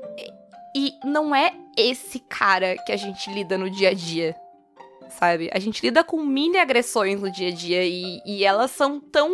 [0.76, 4.36] E não é esse cara que a gente lida no dia a dia.
[5.10, 5.50] Sabe?
[5.54, 9.30] A gente lida com mini agressões no dia a dia e, e elas são tão.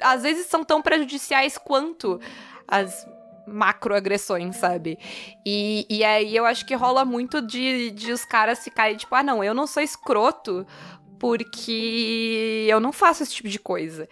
[0.00, 2.20] Às vezes são tão prejudiciais quanto
[2.66, 3.06] as
[3.46, 4.98] macroagressões, sabe?
[5.44, 9.22] E, e aí eu acho que rola muito de, de os caras ficarem tipo, ah,
[9.22, 10.66] não, eu não sou escroto
[11.22, 14.08] porque eu não faço esse tipo de coisa.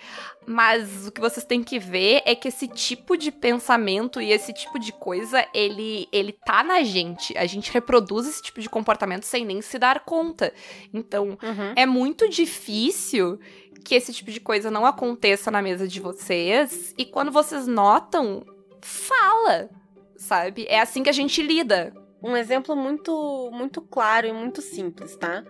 [0.47, 4.53] Mas o que vocês têm que ver é que esse tipo de pensamento e esse
[4.53, 7.37] tipo de coisa, ele, ele tá na gente.
[7.37, 10.55] A gente reproduz esse tipo de comportamento sem nem se dar conta.
[10.95, 11.73] Então, uhum.
[11.75, 13.41] é muito difícil
[13.85, 16.95] que esse tipo de coisa não aconteça na mesa de vocês.
[16.97, 18.47] E quando vocês notam,
[18.83, 19.69] fala,
[20.17, 20.67] sabe?
[20.69, 21.93] É assim que a gente lida.
[22.23, 25.43] Um exemplo muito, muito claro e muito simples, tá?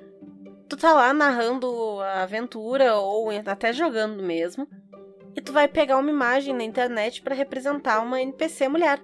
[0.69, 4.69] Tu tá lá narrando a aventura ou até jogando mesmo,
[5.35, 9.03] e tu vai pegar uma imagem na internet para representar uma NPC mulher.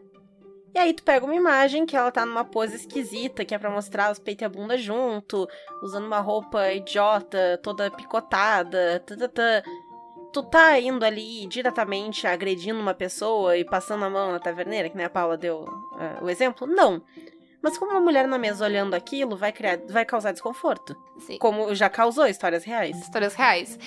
[0.74, 3.70] E aí tu pega uma imagem que ela tá numa pose esquisita, que é para
[3.70, 5.48] mostrar os peitos e a bunda junto,
[5.82, 9.64] usando uma roupa idiota, toda picotada, tata
[10.36, 14.96] tu tá indo ali diretamente agredindo uma pessoa e passando a mão na taverneira, que
[14.96, 16.66] nem a Paula deu uh, o exemplo?
[16.66, 17.02] Não.
[17.62, 20.94] Mas como uma mulher na mesa olhando aquilo vai criar, vai causar desconforto.
[21.20, 21.38] Sim.
[21.38, 23.00] Como já causou histórias reais.
[23.00, 23.78] Histórias reais.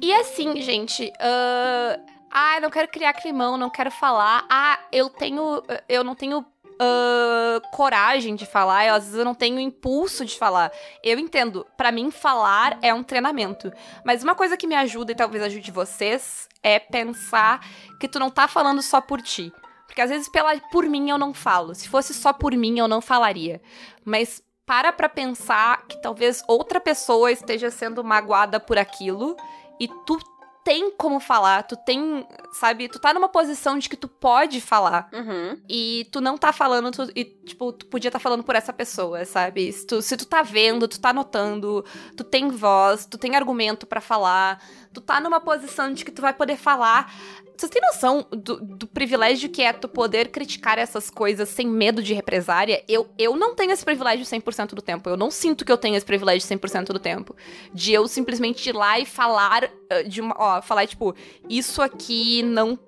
[0.00, 2.02] E assim, gente, uh...
[2.30, 4.46] ah, não quero criar climão, não quero falar.
[4.48, 6.42] Ah, eu tenho, eu não tenho
[6.80, 10.72] uh, coragem de falar, eu, às vezes eu não tenho impulso de falar.
[11.02, 13.72] Eu entendo, para mim falar é um treinamento.
[14.04, 17.60] Mas uma coisa que me ajuda e talvez ajude vocês é pensar
[18.00, 19.52] que tu não tá falando só por ti.
[19.86, 21.74] Porque às vezes pela, por mim eu não falo.
[21.74, 23.60] Se fosse só por mim eu não falaria.
[24.04, 29.34] Mas para pra pensar que talvez outra pessoa esteja sendo magoada por aquilo
[29.80, 30.18] e tu
[30.64, 35.08] tem como falar, tu tem, sabe, tu tá numa posição de que tu pode falar.
[35.12, 35.60] Uhum.
[35.68, 38.72] E tu não tá falando, tu, e, tipo, tu podia estar tá falando por essa
[38.72, 39.72] pessoa, sabe?
[39.72, 41.84] Se tu, se tu tá vendo, tu tá notando,
[42.16, 46.20] tu tem voz, tu tem argumento para falar, tu tá numa posição de que tu
[46.22, 47.12] vai poder falar
[47.58, 52.02] vocês têm noção do, do, privilégio que é tu poder criticar essas coisas sem medo
[52.02, 52.84] de represária?
[52.88, 55.08] Eu, eu não tenho esse privilégio 100% do tempo.
[55.10, 57.34] Eu não sinto que eu tenho esse privilégio 100% do tempo.
[57.74, 60.36] De eu simplesmente ir lá e falar uh, de uma.
[60.38, 61.14] Ó, falar, tipo,
[61.48, 62.78] isso aqui não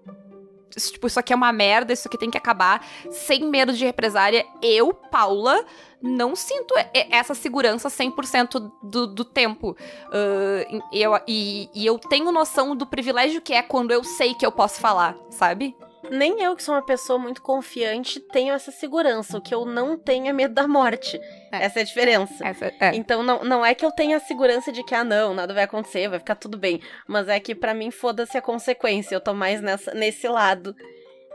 [0.71, 4.47] tipo, isso aqui é uma merda, isso aqui tem que acabar, sem medo de represária.
[4.63, 5.65] Eu, Paula,
[6.03, 6.75] não sinto
[7.11, 9.77] essa segurança 100% do, do tempo.
[10.07, 14.47] Uh, eu, e, e eu tenho noção do privilégio que é quando eu sei que
[14.47, 15.77] eu posso falar, sabe?
[16.11, 19.38] Nem eu, que sou uma pessoa muito confiante, tenho essa segurança.
[19.38, 21.18] O que eu não tenho é medo da morte.
[21.53, 21.64] É.
[21.64, 22.46] Essa é a diferença.
[22.46, 22.94] Essa, é.
[22.94, 25.64] Então, não, não é que eu tenha a segurança de que, ah, não, nada vai
[25.64, 26.81] acontecer, vai ficar tudo bem.
[27.07, 29.14] Mas é que, para mim, foda-se a consequência.
[29.14, 30.75] Eu tô mais nessa, nesse lado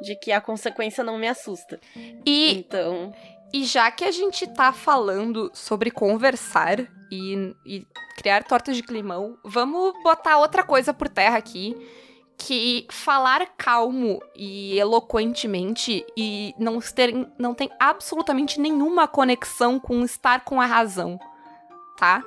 [0.02, 1.80] de que a consequência não me assusta.
[2.26, 2.58] E.
[2.58, 3.14] Então.
[3.54, 9.38] E já que a gente tá falando sobre conversar e, e criar tortas de climão,
[9.46, 11.74] vamos botar outra coisa por terra aqui
[12.38, 20.44] que falar calmo e eloquentemente e não, ter, não tem absolutamente nenhuma conexão com estar
[20.44, 21.20] com a razão,
[21.98, 22.24] tá?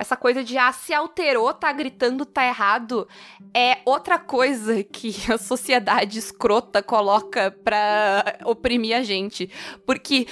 [0.00, 3.06] Essa coisa de, ah, se alterou, tá gritando, tá errado,
[3.54, 9.50] é outra coisa que a sociedade escrota coloca pra oprimir a gente.
[9.84, 10.26] Porque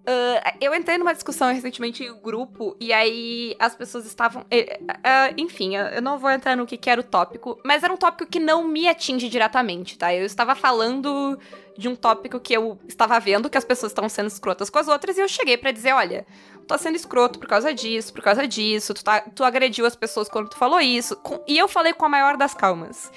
[0.00, 4.42] Uh, eu entrei numa discussão recentemente em grupo, e aí as pessoas estavam.
[4.42, 7.92] Uh, uh, enfim, eu não vou entrar no que, que era o tópico, mas era
[7.92, 10.12] um tópico que não me atinge diretamente, tá?
[10.14, 11.38] Eu estava falando
[11.76, 14.88] de um tópico que eu estava vendo que as pessoas estavam sendo escrotas com as
[14.88, 18.22] outras, e eu cheguei para dizer: olha, tu tá sendo escroto por causa disso, por
[18.22, 21.14] causa disso, tu, tá, tu agrediu as pessoas quando tu falou isso.
[21.16, 23.12] Com, e eu falei com a maior das calmas.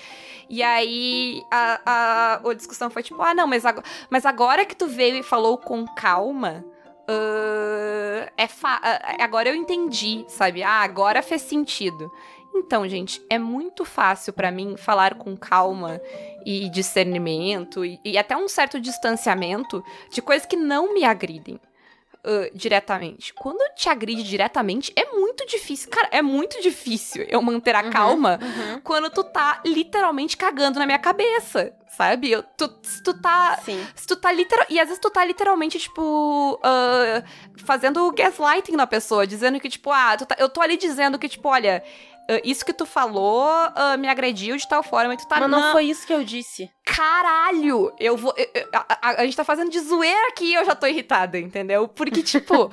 [0.49, 4.75] E aí a, a, a discussão foi tipo: ah, não, mas agora, mas agora que
[4.75, 6.72] tu veio e falou com calma
[7.09, 10.63] Uh, é agora eu entendi, sabe?
[10.63, 12.11] Ah, agora fez sentido.
[12.55, 15.99] Então, gente, é muito fácil para mim falar com calma
[16.45, 21.59] e discernimento e, e, até um certo distanciamento de coisas que não me agridem
[22.23, 23.33] uh, diretamente.
[23.33, 25.89] Quando te agride diretamente, é muito difícil.
[25.89, 28.81] Cara, é muito difícil eu manter a uhum, calma uhum.
[28.81, 31.73] quando tu tá literalmente cagando na minha cabeça.
[31.89, 32.31] Sabe?
[32.31, 33.59] Eu, tu, se tu tá.
[33.63, 33.85] Sim.
[33.93, 34.65] Se tu tá literal.
[34.67, 36.53] E às vezes tu tá literalmente, tipo.
[36.55, 37.23] Uh,
[37.57, 41.47] fazendo gaslighting na pessoa, dizendo que, tipo, ah, tá, eu tô ali dizendo que, tipo,
[41.47, 41.83] olha
[42.29, 45.41] Uh, isso que tu falou uh, me agrediu de tal forma e tu tá...
[45.41, 46.69] Mas não, não foi isso que eu disse.
[46.85, 47.93] Caralho!
[47.99, 48.33] Eu vou...
[48.37, 50.87] Eu, eu, a, a, a, gente tá fazendo de zoeira aqui e eu já tô
[50.87, 51.85] irritada, entendeu?
[51.87, 52.71] Porque, tipo,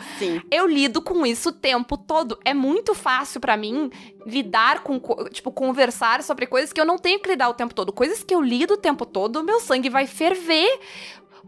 [0.51, 2.39] eu lido com isso o tempo todo.
[2.45, 3.91] É muito fácil para mim
[4.25, 5.01] lidar com...
[5.31, 7.93] Tipo, conversar sobre coisas que eu não tenho que lidar o tempo todo.
[7.93, 10.79] Coisas que eu lido o tempo todo, meu sangue vai ferver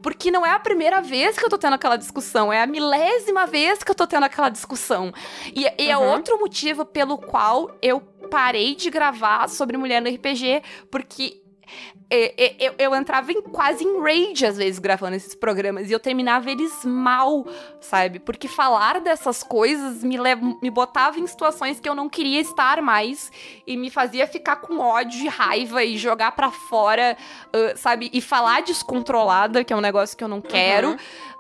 [0.03, 3.47] porque não é a primeira vez que eu tô tendo aquela discussão, é a milésima
[3.47, 5.12] vez que eu tô tendo aquela discussão.
[5.55, 5.91] E, e uhum.
[5.91, 11.41] é outro motivo pelo qual eu parei de gravar sobre mulher no RPG, porque
[12.59, 16.51] eu, eu, entrava em, quase em rage às vezes gravando esses programas e eu terminava
[16.51, 17.46] eles mal,
[17.81, 18.18] sabe?
[18.18, 20.18] Porque falar dessas coisas me,
[20.61, 23.33] me botava em situações que eu não queria estar mais
[23.66, 28.11] e me fazia ficar com ódio e raiva e jogar para fora, uh, sabe?
[28.12, 30.94] E falar descontrolada, que é um negócio que eu não quero, uhum.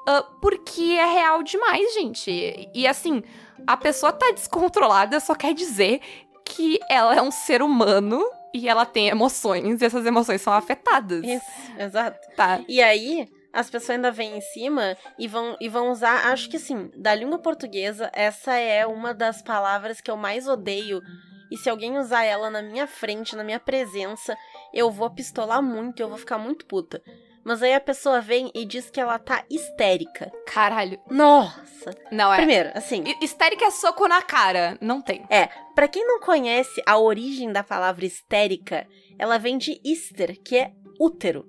[0.08, 2.30] uh, porque é real demais, gente.
[2.30, 3.22] E, e assim,
[3.66, 6.00] a pessoa tá descontrolada só quer dizer
[6.46, 11.24] que ela é um ser humano e ela tem emoções e essas emoções são afetadas.
[11.24, 12.18] Isso, exato.
[12.36, 12.60] Tá.
[12.68, 16.56] E aí, as pessoas ainda vêm em cima e vão, e vão usar, acho que
[16.56, 21.02] assim, da língua portuguesa, essa é uma das palavras que eu mais odeio.
[21.50, 24.34] E se alguém usar ela na minha frente, na minha presença,
[24.72, 27.02] eu vou pistolar muito, eu vou ficar muito puta.
[27.44, 30.30] Mas aí a pessoa vem e diz que ela tá histérica.
[30.46, 31.00] Caralho.
[31.10, 31.94] Nossa.
[32.10, 32.36] Não é.
[32.36, 33.02] Primeiro, assim.
[33.20, 34.78] Histérica é soco na cara.
[34.80, 35.24] Não tem.
[35.28, 35.48] É.
[35.74, 38.86] Para quem não conhece a origem da palavra histérica,
[39.18, 41.44] ela vem de hister, que é útero,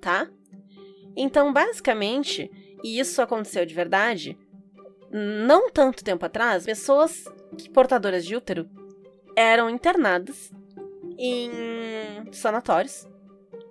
[0.00, 0.28] tá?
[1.16, 2.50] Então, basicamente,
[2.82, 4.38] e isso aconteceu de verdade,
[5.10, 7.24] não tanto tempo atrás, pessoas
[7.72, 8.68] portadoras de útero
[9.36, 10.52] eram internadas
[11.16, 11.50] em
[12.32, 13.06] sanatórios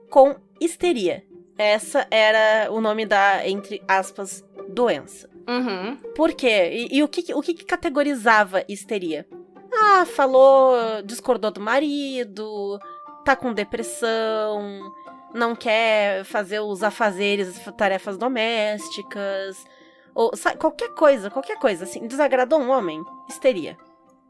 [0.09, 1.23] com histeria.
[1.57, 5.29] Essa era o nome da, entre aspas, doença.
[5.47, 5.97] Uhum.
[6.15, 6.87] Por quê?
[6.89, 9.27] E, e o, que, o que categorizava histeria?
[9.73, 12.79] Ah, falou, discordou do marido,
[13.25, 14.91] tá com depressão,
[15.33, 19.65] não quer fazer os afazeres, tarefas domésticas,
[20.13, 23.77] ou sabe, qualquer coisa, qualquer coisa, assim, desagradou um homem, histeria,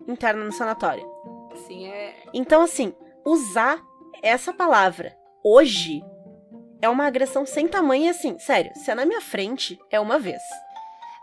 [0.07, 1.05] interna no sanatório.
[1.67, 2.15] Sim, é.
[2.33, 2.93] Então, assim,
[3.25, 3.81] usar
[4.21, 6.01] essa palavra hoje
[6.83, 10.41] é uma agressão sem tamanho, assim, sério, se é na minha frente, é uma vez.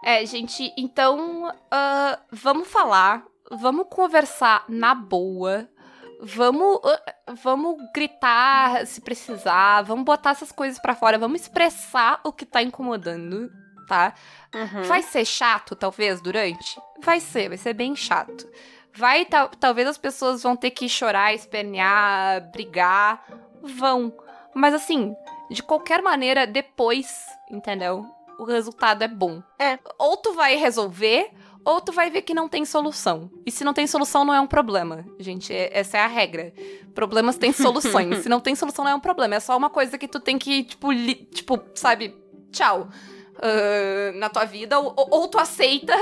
[0.02, 5.68] É, gente, então, uh, vamos falar, vamos conversar na boa,
[6.22, 12.32] vamos, uh, vamos gritar se precisar, vamos botar essas coisas para fora, vamos expressar o
[12.32, 13.52] que tá incomodando,
[13.86, 14.14] tá?
[14.54, 14.84] Uhum.
[14.84, 16.80] Vai ser chato, talvez, durante?
[17.04, 18.50] Vai ser, vai ser bem chato.
[18.94, 19.26] Vai,
[19.60, 23.22] talvez as pessoas vão ter que chorar, espernear, brigar,
[23.62, 24.10] vão.
[24.54, 25.14] Mas assim,
[25.50, 28.06] de qualquer maneira, depois, entendeu?
[28.38, 29.42] O resultado é bom.
[29.58, 29.78] É.
[29.98, 31.30] Ou tu vai resolver,
[31.64, 33.30] ou tu vai ver que não tem solução.
[33.44, 35.04] E se não tem solução, não é um problema.
[35.18, 36.54] Gente, é, essa é a regra.
[36.94, 38.18] Problemas têm soluções.
[38.22, 39.34] se não tem solução, não é um problema.
[39.34, 42.16] É só uma coisa que tu tem que, tipo, li, tipo sabe,
[42.52, 42.88] tchau.
[43.36, 45.94] Uh, na tua vida, ou, ou, tu aceita,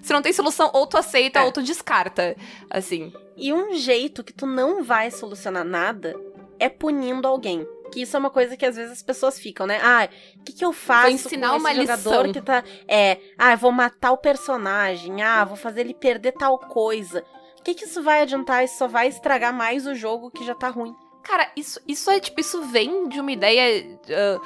[0.00, 1.42] se não tem solução, ou tu aceita, é.
[1.42, 2.36] ou tu descarta,
[2.70, 3.12] assim.
[3.36, 6.14] E um jeito que tu não vai solucionar nada
[6.56, 9.78] é punindo alguém que isso é uma coisa que às vezes as pessoas ficam, né?
[9.80, 12.32] Ah, o que, que eu faço vou ensinar com uma lição.
[12.32, 12.64] que tá.
[12.88, 17.24] É, ah, vou matar o personagem, ah, vou fazer ele perder tal coisa.
[17.56, 18.64] O que, que isso vai adiantar?
[18.64, 20.92] Isso só vai estragar mais o jogo que já tá ruim.
[21.22, 23.86] Cara, isso, isso é tipo, isso vem de uma ideia.
[23.86, 24.40] Uh,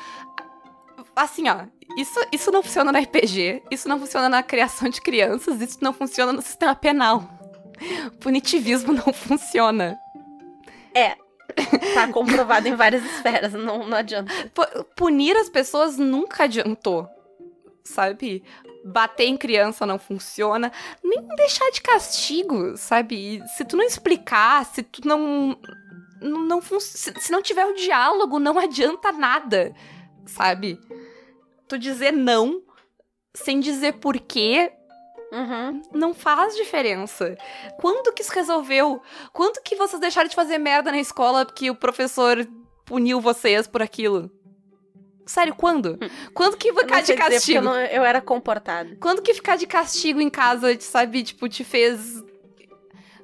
[1.17, 1.65] assim, ó.
[1.97, 5.95] Isso, isso não funciona no RPG, isso não funciona na criação de crianças, isso não
[5.95, 7.25] funciona no sistema penal.
[8.21, 9.99] Punitivismo não funciona.
[10.95, 11.17] É,
[11.95, 14.33] tá comprovado em várias esferas, não, não adianta.
[14.97, 17.09] Punir as pessoas nunca adiantou.
[17.85, 18.43] sabe?
[18.85, 20.73] Bater em criança não funciona.
[21.03, 23.43] Nem deixar de castigo, sabe?
[23.57, 25.59] Se tu não explicar, se tu não.
[26.21, 29.73] Não, se, se não tiver o diálogo, não adianta nada,
[30.27, 30.81] sabe?
[31.69, 32.63] Tu dizer não
[33.35, 34.73] sem dizer porquê
[35.31, 35.83] Uhum.
[35.93, 37.37] não faz diferença.
[37.79, 39.01] Quando que isso resolveu?
[39.33, 42.47] Quando que vocês deixaram de fazer merda na escola porque o professor
[42.87, 44.31] puniu vocês por aquilo?
[45.27, 45.99] Sério, quando?
[46.33, 47.59] Quando que ficar de sei dizer, castigo?
[47.59, 48.97] Eu, não- eu era comportada.
[48.99, 52.23] Quando que ficar de castigo em casa, sabe, tipo, te fez.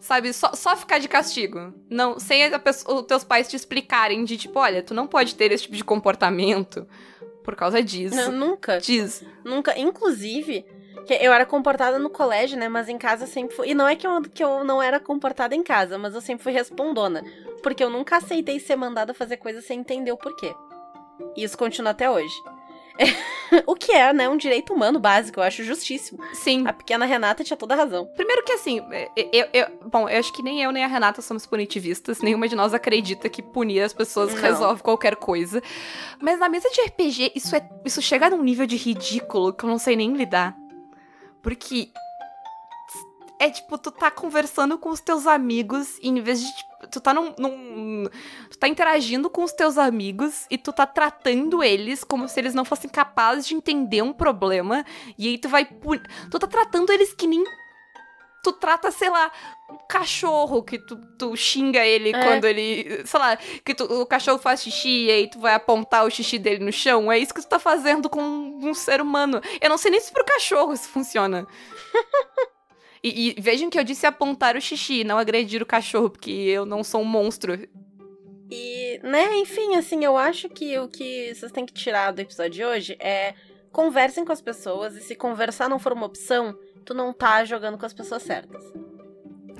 [0.01, 1.73] Sabe, só, só ficar de castigo.
[1.89, 5.51] Não, sem pessoa- os teus pais te explicarem de tipo, olha, tu não pode ter
[5.51, 6.87] esse tipo de comportamento
[7.43, 8.15] por causa disso.
[8.15, 8.79] Não, nunca.
[8.79, 9.25] Diz.
[9.43, 9.79] Nunca.
[9.79, 10.67] Inclusive,
[11.07, 12.68] que eu era comportada no colégio, né?
[12.68, 13.68] Mas em casa eu sempre fui.
[13.70, 16.42] E não é que eu, que eu não era comportada em casa, mas eu sempre
[16.42, 17.22] fui respondona.
[17.62, 20.55] Porque eu nunca aceitei ser mandada fazer coisas sem entender o porquê.
[21.36, 22.34] E isso continua até hoje.
[23.66, 24.28] o que é, né?
[24.28, 26.22] Um direito humano básico, eu acho justíssimo.
[26.32, 26.64] Sim.
[26.66, 28.07] A pequena Renata tinha toda a razão.
[28.14, 28.80] Primeiro que assim,
[29.16, 32.47] eu, eu- eu- bom, eu acho que nem eu nem a Renata somos punitivistas, nenhuma
[32.47, 34.40] de nós acredita que punir as pessoas Não.
[34.40, 35.61] resolve qualquer coisa.
[36.20, 39.68] Mas na mesa de RPG, isso é isso chega num nível de ridículo que eu
[39.68, 40.57] não sei nem lidar.
[41.45, 41.90] Porque
[43.38, 47.01] é tipo, tu tá conversando com os teus amigos e em vez de tipo, tu
[47.01, 48.09] tá num, num-
[48.51, 52.55] tu tá interagindo com os teus amigos e tu tá tratando eles como se eles
[52.55, 54.84] não fossem capazes de entender um problema
[55.18, 57.45] e aí tu vai tu tá tratando eles que nem
[58.45, 59.32] tu trata, sei lá,
[59.70, 62.22] um cachorro que tu, tu xinga ele É.
[62.22, 66.05] quando ele, sei lá, que tu- o cachorro faz xixi e aí tu vai apontar
[66.07, 67.11] o xixi dele no chão.
[67.11, 69.40] É isso que tu tá fazendo com um ser humano.
[69.61, 71.47] Eu não sei nem se pro cachorro isso funciona.
[73.07, 76.64] E, e vejam que eu disse apontar o xixi, não agredir o cachorro, porque eu
[76.64, 77.53] não sou um monstro.
[78.51, 82.51] E, né, enfim, assim, eu acho que o que vocês têm que tirar do episódio
[82.53, 83.34] de hoje é
[83.70, 87.78] conversem com as pessoas e se conversar não for uma opção, tu não tá jogando
[87.78, 88.62] com as pessoas certas.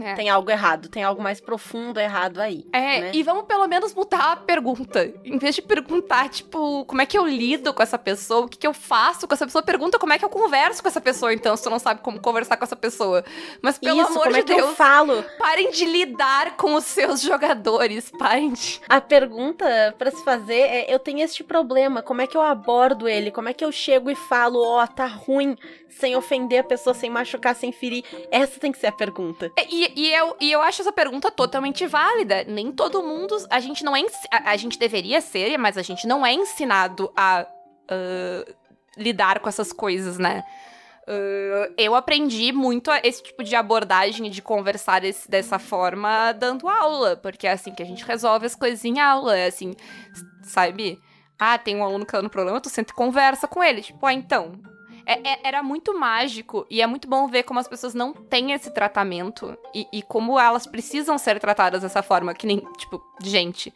[0.01, 0.15] É.
[0.15, 2.65] Tem algo errado, tem algo mais profundo errado aí.
[2.73, 3.11] É, né?
[3.15, 5.13] e vamos pelo menos mudar a pergunta.
[5.25, 8.59] Em vez de perguntar, tipo, como é que eu lido com essa pessoa, o que,
[8.59, 11.33] que eu faço com essa pessoa, pergunta como é que eu converso com essa pessoa,
[11.33, 13.25] então, se tu não sabe como conversar com essa pessoa.
[13.63, 15.25] Mas pelo Isso, amor de é que eu Deus, falo?
[15.39, 18.11] parem de lidar com os seus jogadores.
[18.19, 18.81] Parem de.
[18.89, 23.09] A pergunta pra se fazer é: eu tenho este problema, como é que eu abordo
[23.09, 23.31] ele?
[23.31, 25.57] Como é que eu chego e falo, ó, tá ruim,
[25.89, 28.05] sem ofender a pessoa, sem machucar, sem ferir?
[28.31, 29.51] Essa tem que ser a pergunta.
[29.57, 32.45] É, E, e, eu, e eu acho essa pergunta totalmente válida.
[32.45, 33.37] Nem todo mundo.
[33.51, 34.03] A gente não é.
[34.31, 37.47] A, a gente deveria ser, mas a gente não é ensinado a
[37.89, 38.45] ah,
[38.97, 40.45] lidar com essas coisas, né?
[41.07, 47.47] Ah, eu aprendi muito esse tipo de abordagem de conversar dessa forma dando aula, porque
[47.47, 49.75] é assim que a gente resolve as coisas em aula, é assim,
[50.43, 50.99] sabe?
[51.39, 53.83] Ah, tem um aluno que tá no problema, tu senta e conversa com ele.
[53.83, 54.53] Tipo, ah, então.
[55.07, 58.53] É- é- era muito mágico e é muito bom ver como as pessoas não têm
[58.53, 63.73] esse tratamento e, e como elas precisam ser tratadas dessa forma, que nem, tipo, gente.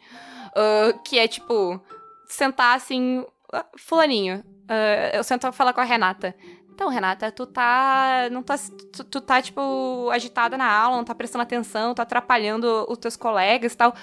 [0.55, 1.79] Ah, que é tipo,
[2.27, 3.23] sentar assim,
[3.53, 6.35] "Ah, Fulaninho, ah, eu sento falar com a Renata.
[6.73, 8.29] Então, Renata, tu tá.
[8.31, 8.55] Não tá.
[8.93, 13.17] Tu, tu tá, tipo, agitada na aula, não tá prestando atenção, tá atrapalhando os teus
[13.17, 13.93] colegas e tal.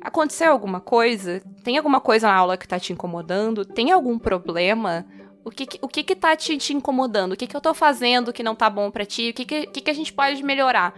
[0.00, 1.42] Aconteceu alguma coisa?
[1.64, 3.64] Tem alguma coisa na aula que tá te incomodando?
[3.64, 5.04] Tem algum problema?
[5.44, 7.32] O que, que- o que que tá te, te incomodando?
[7.32, 9.30] O que que eu tô fazendo que não tá bom pra ti?
[9.30, 10.94] O que que, que que a gente pode melhorar?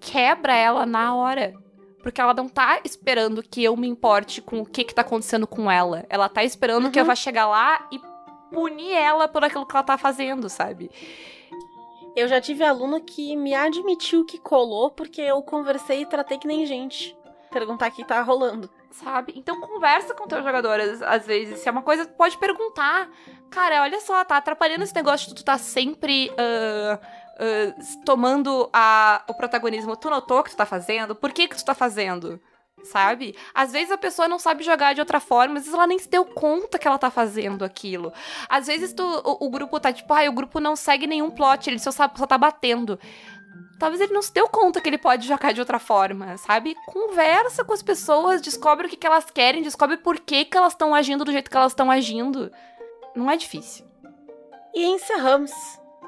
[0.00, 1.52] Quebra ela na hora.
[2.02, 5.46] Porque ela não tá esperando que eu me importe com o que que tá acontecendo
[5.46, 6.06] com ela.
[6.08, 7.08] Ela tá esperando que eu Uhum.
[7.08, 7.98] vá chegar lá e
[8.54, 10.90] punir ela por aquilo que ela tá fazendo, sabe?
[12.16, 16.46] Eu já tive aluno que me admitiu que colou porque eu conversei e tratei que
[16.46, 17.16] nem gente.
[17.50, 18.70] Perguntar o que tá rolando.
[18.90, 19.32] Sabe?
[19.36, 21.60] Então conversa com teus jogadores, às vezes.
[21.60, 23.08] Se é uma coisa, pode perguntar.
[23.50, 26.98] Cara, olha só, tá atrapalhando esse negócio de tu tá sempre ah,
[27.38, 27.74] ah,
[28.04, 29.96] tomando a, o protagonismo.
[29.96, 31.14] Tu notou o que tu tá fazendo?
[31.14, 32.40] Por que que tu tá fazendo?
[32.84, 33.34] Sabe?
[33.54, 36.08] Às vezes a pessoa não sabe jogar de outra forma, às vezes ela nem se
[36.08, 38.12] deu conta que ela tá fazendo aquilo.
[38.48, 41.68] Às vezes tu, o, o grupo tá tipo, ai, o grupo não segue nenhum plot,
[41.68, 42.98] ele só, só tá batendo.
[43.78, 46.74] Talvez ele não se deu conta que ele pode jogar de outra forma, sabe?
[46.86, 50.72] Conversa com as pessoas, descobre o que, que elas querem, descobre por que, que elas
[50.72, 52.50] estão agindo do jeito que elas estão agindo.
[53.14, 53.86] Não é difícil.
[54.74, 55.52] E encerramos.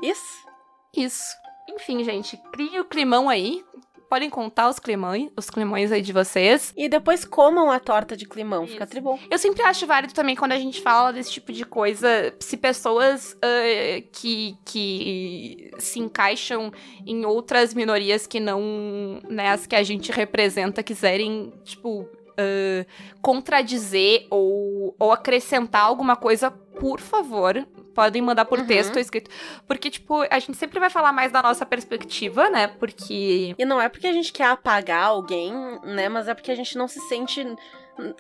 [0.03, 0.49] Isso?
[0.97, 1.37] Isso.
[1.69, 3.65] Enfim, gente, crie o climão aí.
[4.11, 6.75] Podem contar os climões, os climões aí de vocês.
[6.77, 8.91] E depois comam a torta de climão, fica Isso.
[8.91, 9.17] tribom.
[9.31, 13.37] Eu sempre acho válido também quando a gente fala desse tipo de coisa, se pessoas
[13.41, 16.73] ah, que, que se encaixam
[17.07, 22.01] em outras minorias que não né, as que a gente representa quiserem, tipo,
[22.41, 22.87] uh,
[23.23, 27.65] contradizer ou, ou acrescentar alguma coisa, por favor,
[27.95, 28.67] podem mandar por Uhum.
[28.67, 29.31] texto escrito.
[29.67, 32.67] Porque, tipo, a gente sempre vai falar mais da nossa perspectiva, né?
[32.69, 33.55] Porque.
[33.59, 35.53] E não é porque a gente quer apagar alguém,
[35.85, 36.09] né?
[36.09, 37.45] Mas é porque a gente não se sente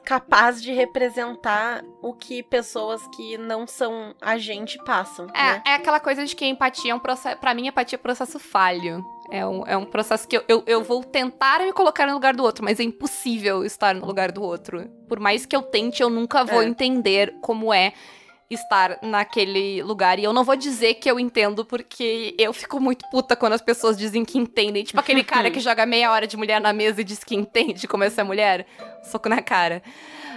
[0.05, 5.63] capaz de representar o que pessoas que não são a gente passam, É, né?
[5.67, 7.39] é aquela coisa de que a empatia é um processo.
[7.39, 9.03] Pra mim, empatia é um processo falho.
[9.31, 12.35] É um, é um processo que eu, eu, eu vou tentar me colocar no lugar
[12.35, 14.87] do outro, mas é impossível estar no lugar do outro.
[15.09, 16.65] Por mais que eu tente, eu nunca vou É.
[16.67, 17.93] entender como é
[18.51, 20.19] estar naquele lugar.
[20.19, 23.63] E eu não vou dizer que eu entendo, porque eu fico muito puta quando as
[23.63, 24.83] pessoas dizem que entendem.
[24.85, 27.87] Tipo aquele cara que joga meia hora de mulher na mesa e diz que entende
[27.87, 28.67] como é ser mulher.
[29.05, 29.83] Soco na cara.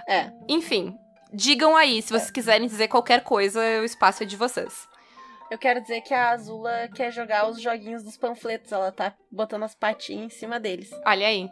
[0.08, 0.32] É.
[0.48, 0.98] Enfim,
[1.34, 4.88] digam aí, se vocês quiserem dizer qualquer coisa, o espaço é de vocês.
[5.50, 9.64] Eu quero dizer que a Azula quer jogar os joguinhos dos panfletos, ela tá botando
[9.64, 10.90] as patinhas em cima deles.
[11.06, 11.50] Olha aí.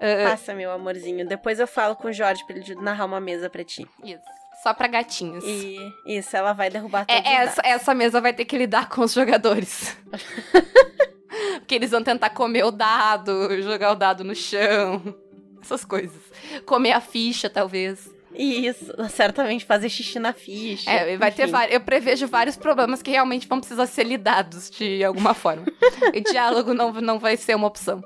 [0.00, 1.26] Ah, Passa, meu amorzinho.
[1.26, 3.86] Depois eu falo com o Jorge pra ele narrar uma mesa pra ti.
[4.02, 4.37] isso.
[4.62, 5.44] Só pra gatinhos.
[5.44, 9.02] E isso, ela vai derrubar todos É, essa, essa mesa vai ter que lidar com
[9.02, 9.96] os jogadores.
[11.60, 15.14] Porque eles vão tentar comer o dado, jogar o dado no chão.
[15.62, 16.20] Essas coisas.
[16.64, 18.10] Comer a ficha, talvez.
[18.34, 20.90] Isso, certamente fazer xixi na ficha.
[20.90, 21.52] É, vai ter enfim.
[21.52, 21.74] vários.
[21.74, 25.66] Eu prevejo vários problemas que realmente vão precisar ser lidados de alguma forma.
[26.14, 28.02] e diálogo não, não vai ser uma opção.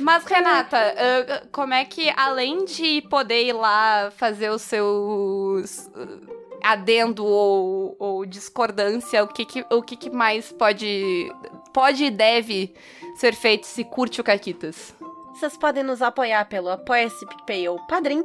[0.00, 6.72] Mas, Renata, ah, como é que, além de poder ir lá fazer os seus ah,
[6.72, 11.32] adendo ou, ou discordância, o que, que, o que, que mais pode,
[11.72, 12.74] pode e deve
[13.16, 14.94] ser feito se curte o Caquitas?
[15.34, 18.24] Vocês podem nos apoiar pelo Apoia-se PicPay ou Padrim.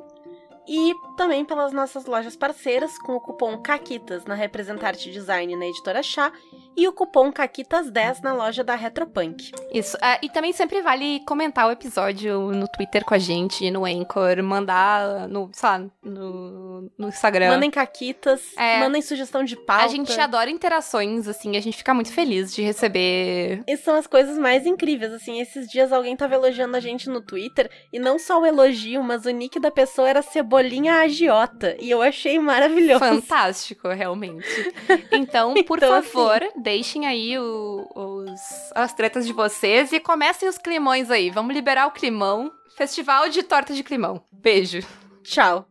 [0.67, 6.03] E também pelas nossas lojas parceiras, com o cupom CAQUITAS na Representarte Design na Editora
[6.03, 6.31] Chá
[6.77, 9.51] e o cupom CAQUITAS10 na loja da Retropunk.
[9.73, 9.97] Isso.
[10.01, 14.43] Ah, e também sempre vale comentar o episódio no Twitter com a gente, no Anchor,
[14.43, 17.49] mandar no, sei lá, no, no Instagram.
[17.49, 18.79] Mandem caquitas, É.
[18.79, 19.85] mandem sugestão de pauta.
[19.85, 23.63] a gente adora interações, assim, a gente fica muito feliz de receber.
[23.67, 27.21] E são as coisas mais incríveis, assim, esses dias alguém tava elogiando a gente no
[27.21, 31.89] Twitter, e não só o elogio, mas o nick da pessoa era Cebolinha Agiota, e
[31.89, 32.99] eu achei maravilhoso.
[32.99, 34.45] Fantástico, realmente.
[35.11, 38.39] Então, por Então, assim- favor, deixem aí o- os,
[38.73, 41.29] as tretas de vocês e comecem os climões aí.
[41.29, 42.51] Vamos liberar o climão.
[42.77, 44.21] Festival de torta de climão.
[44.31, 44.79] Beijo.
[45.23, 45.65] Tchau.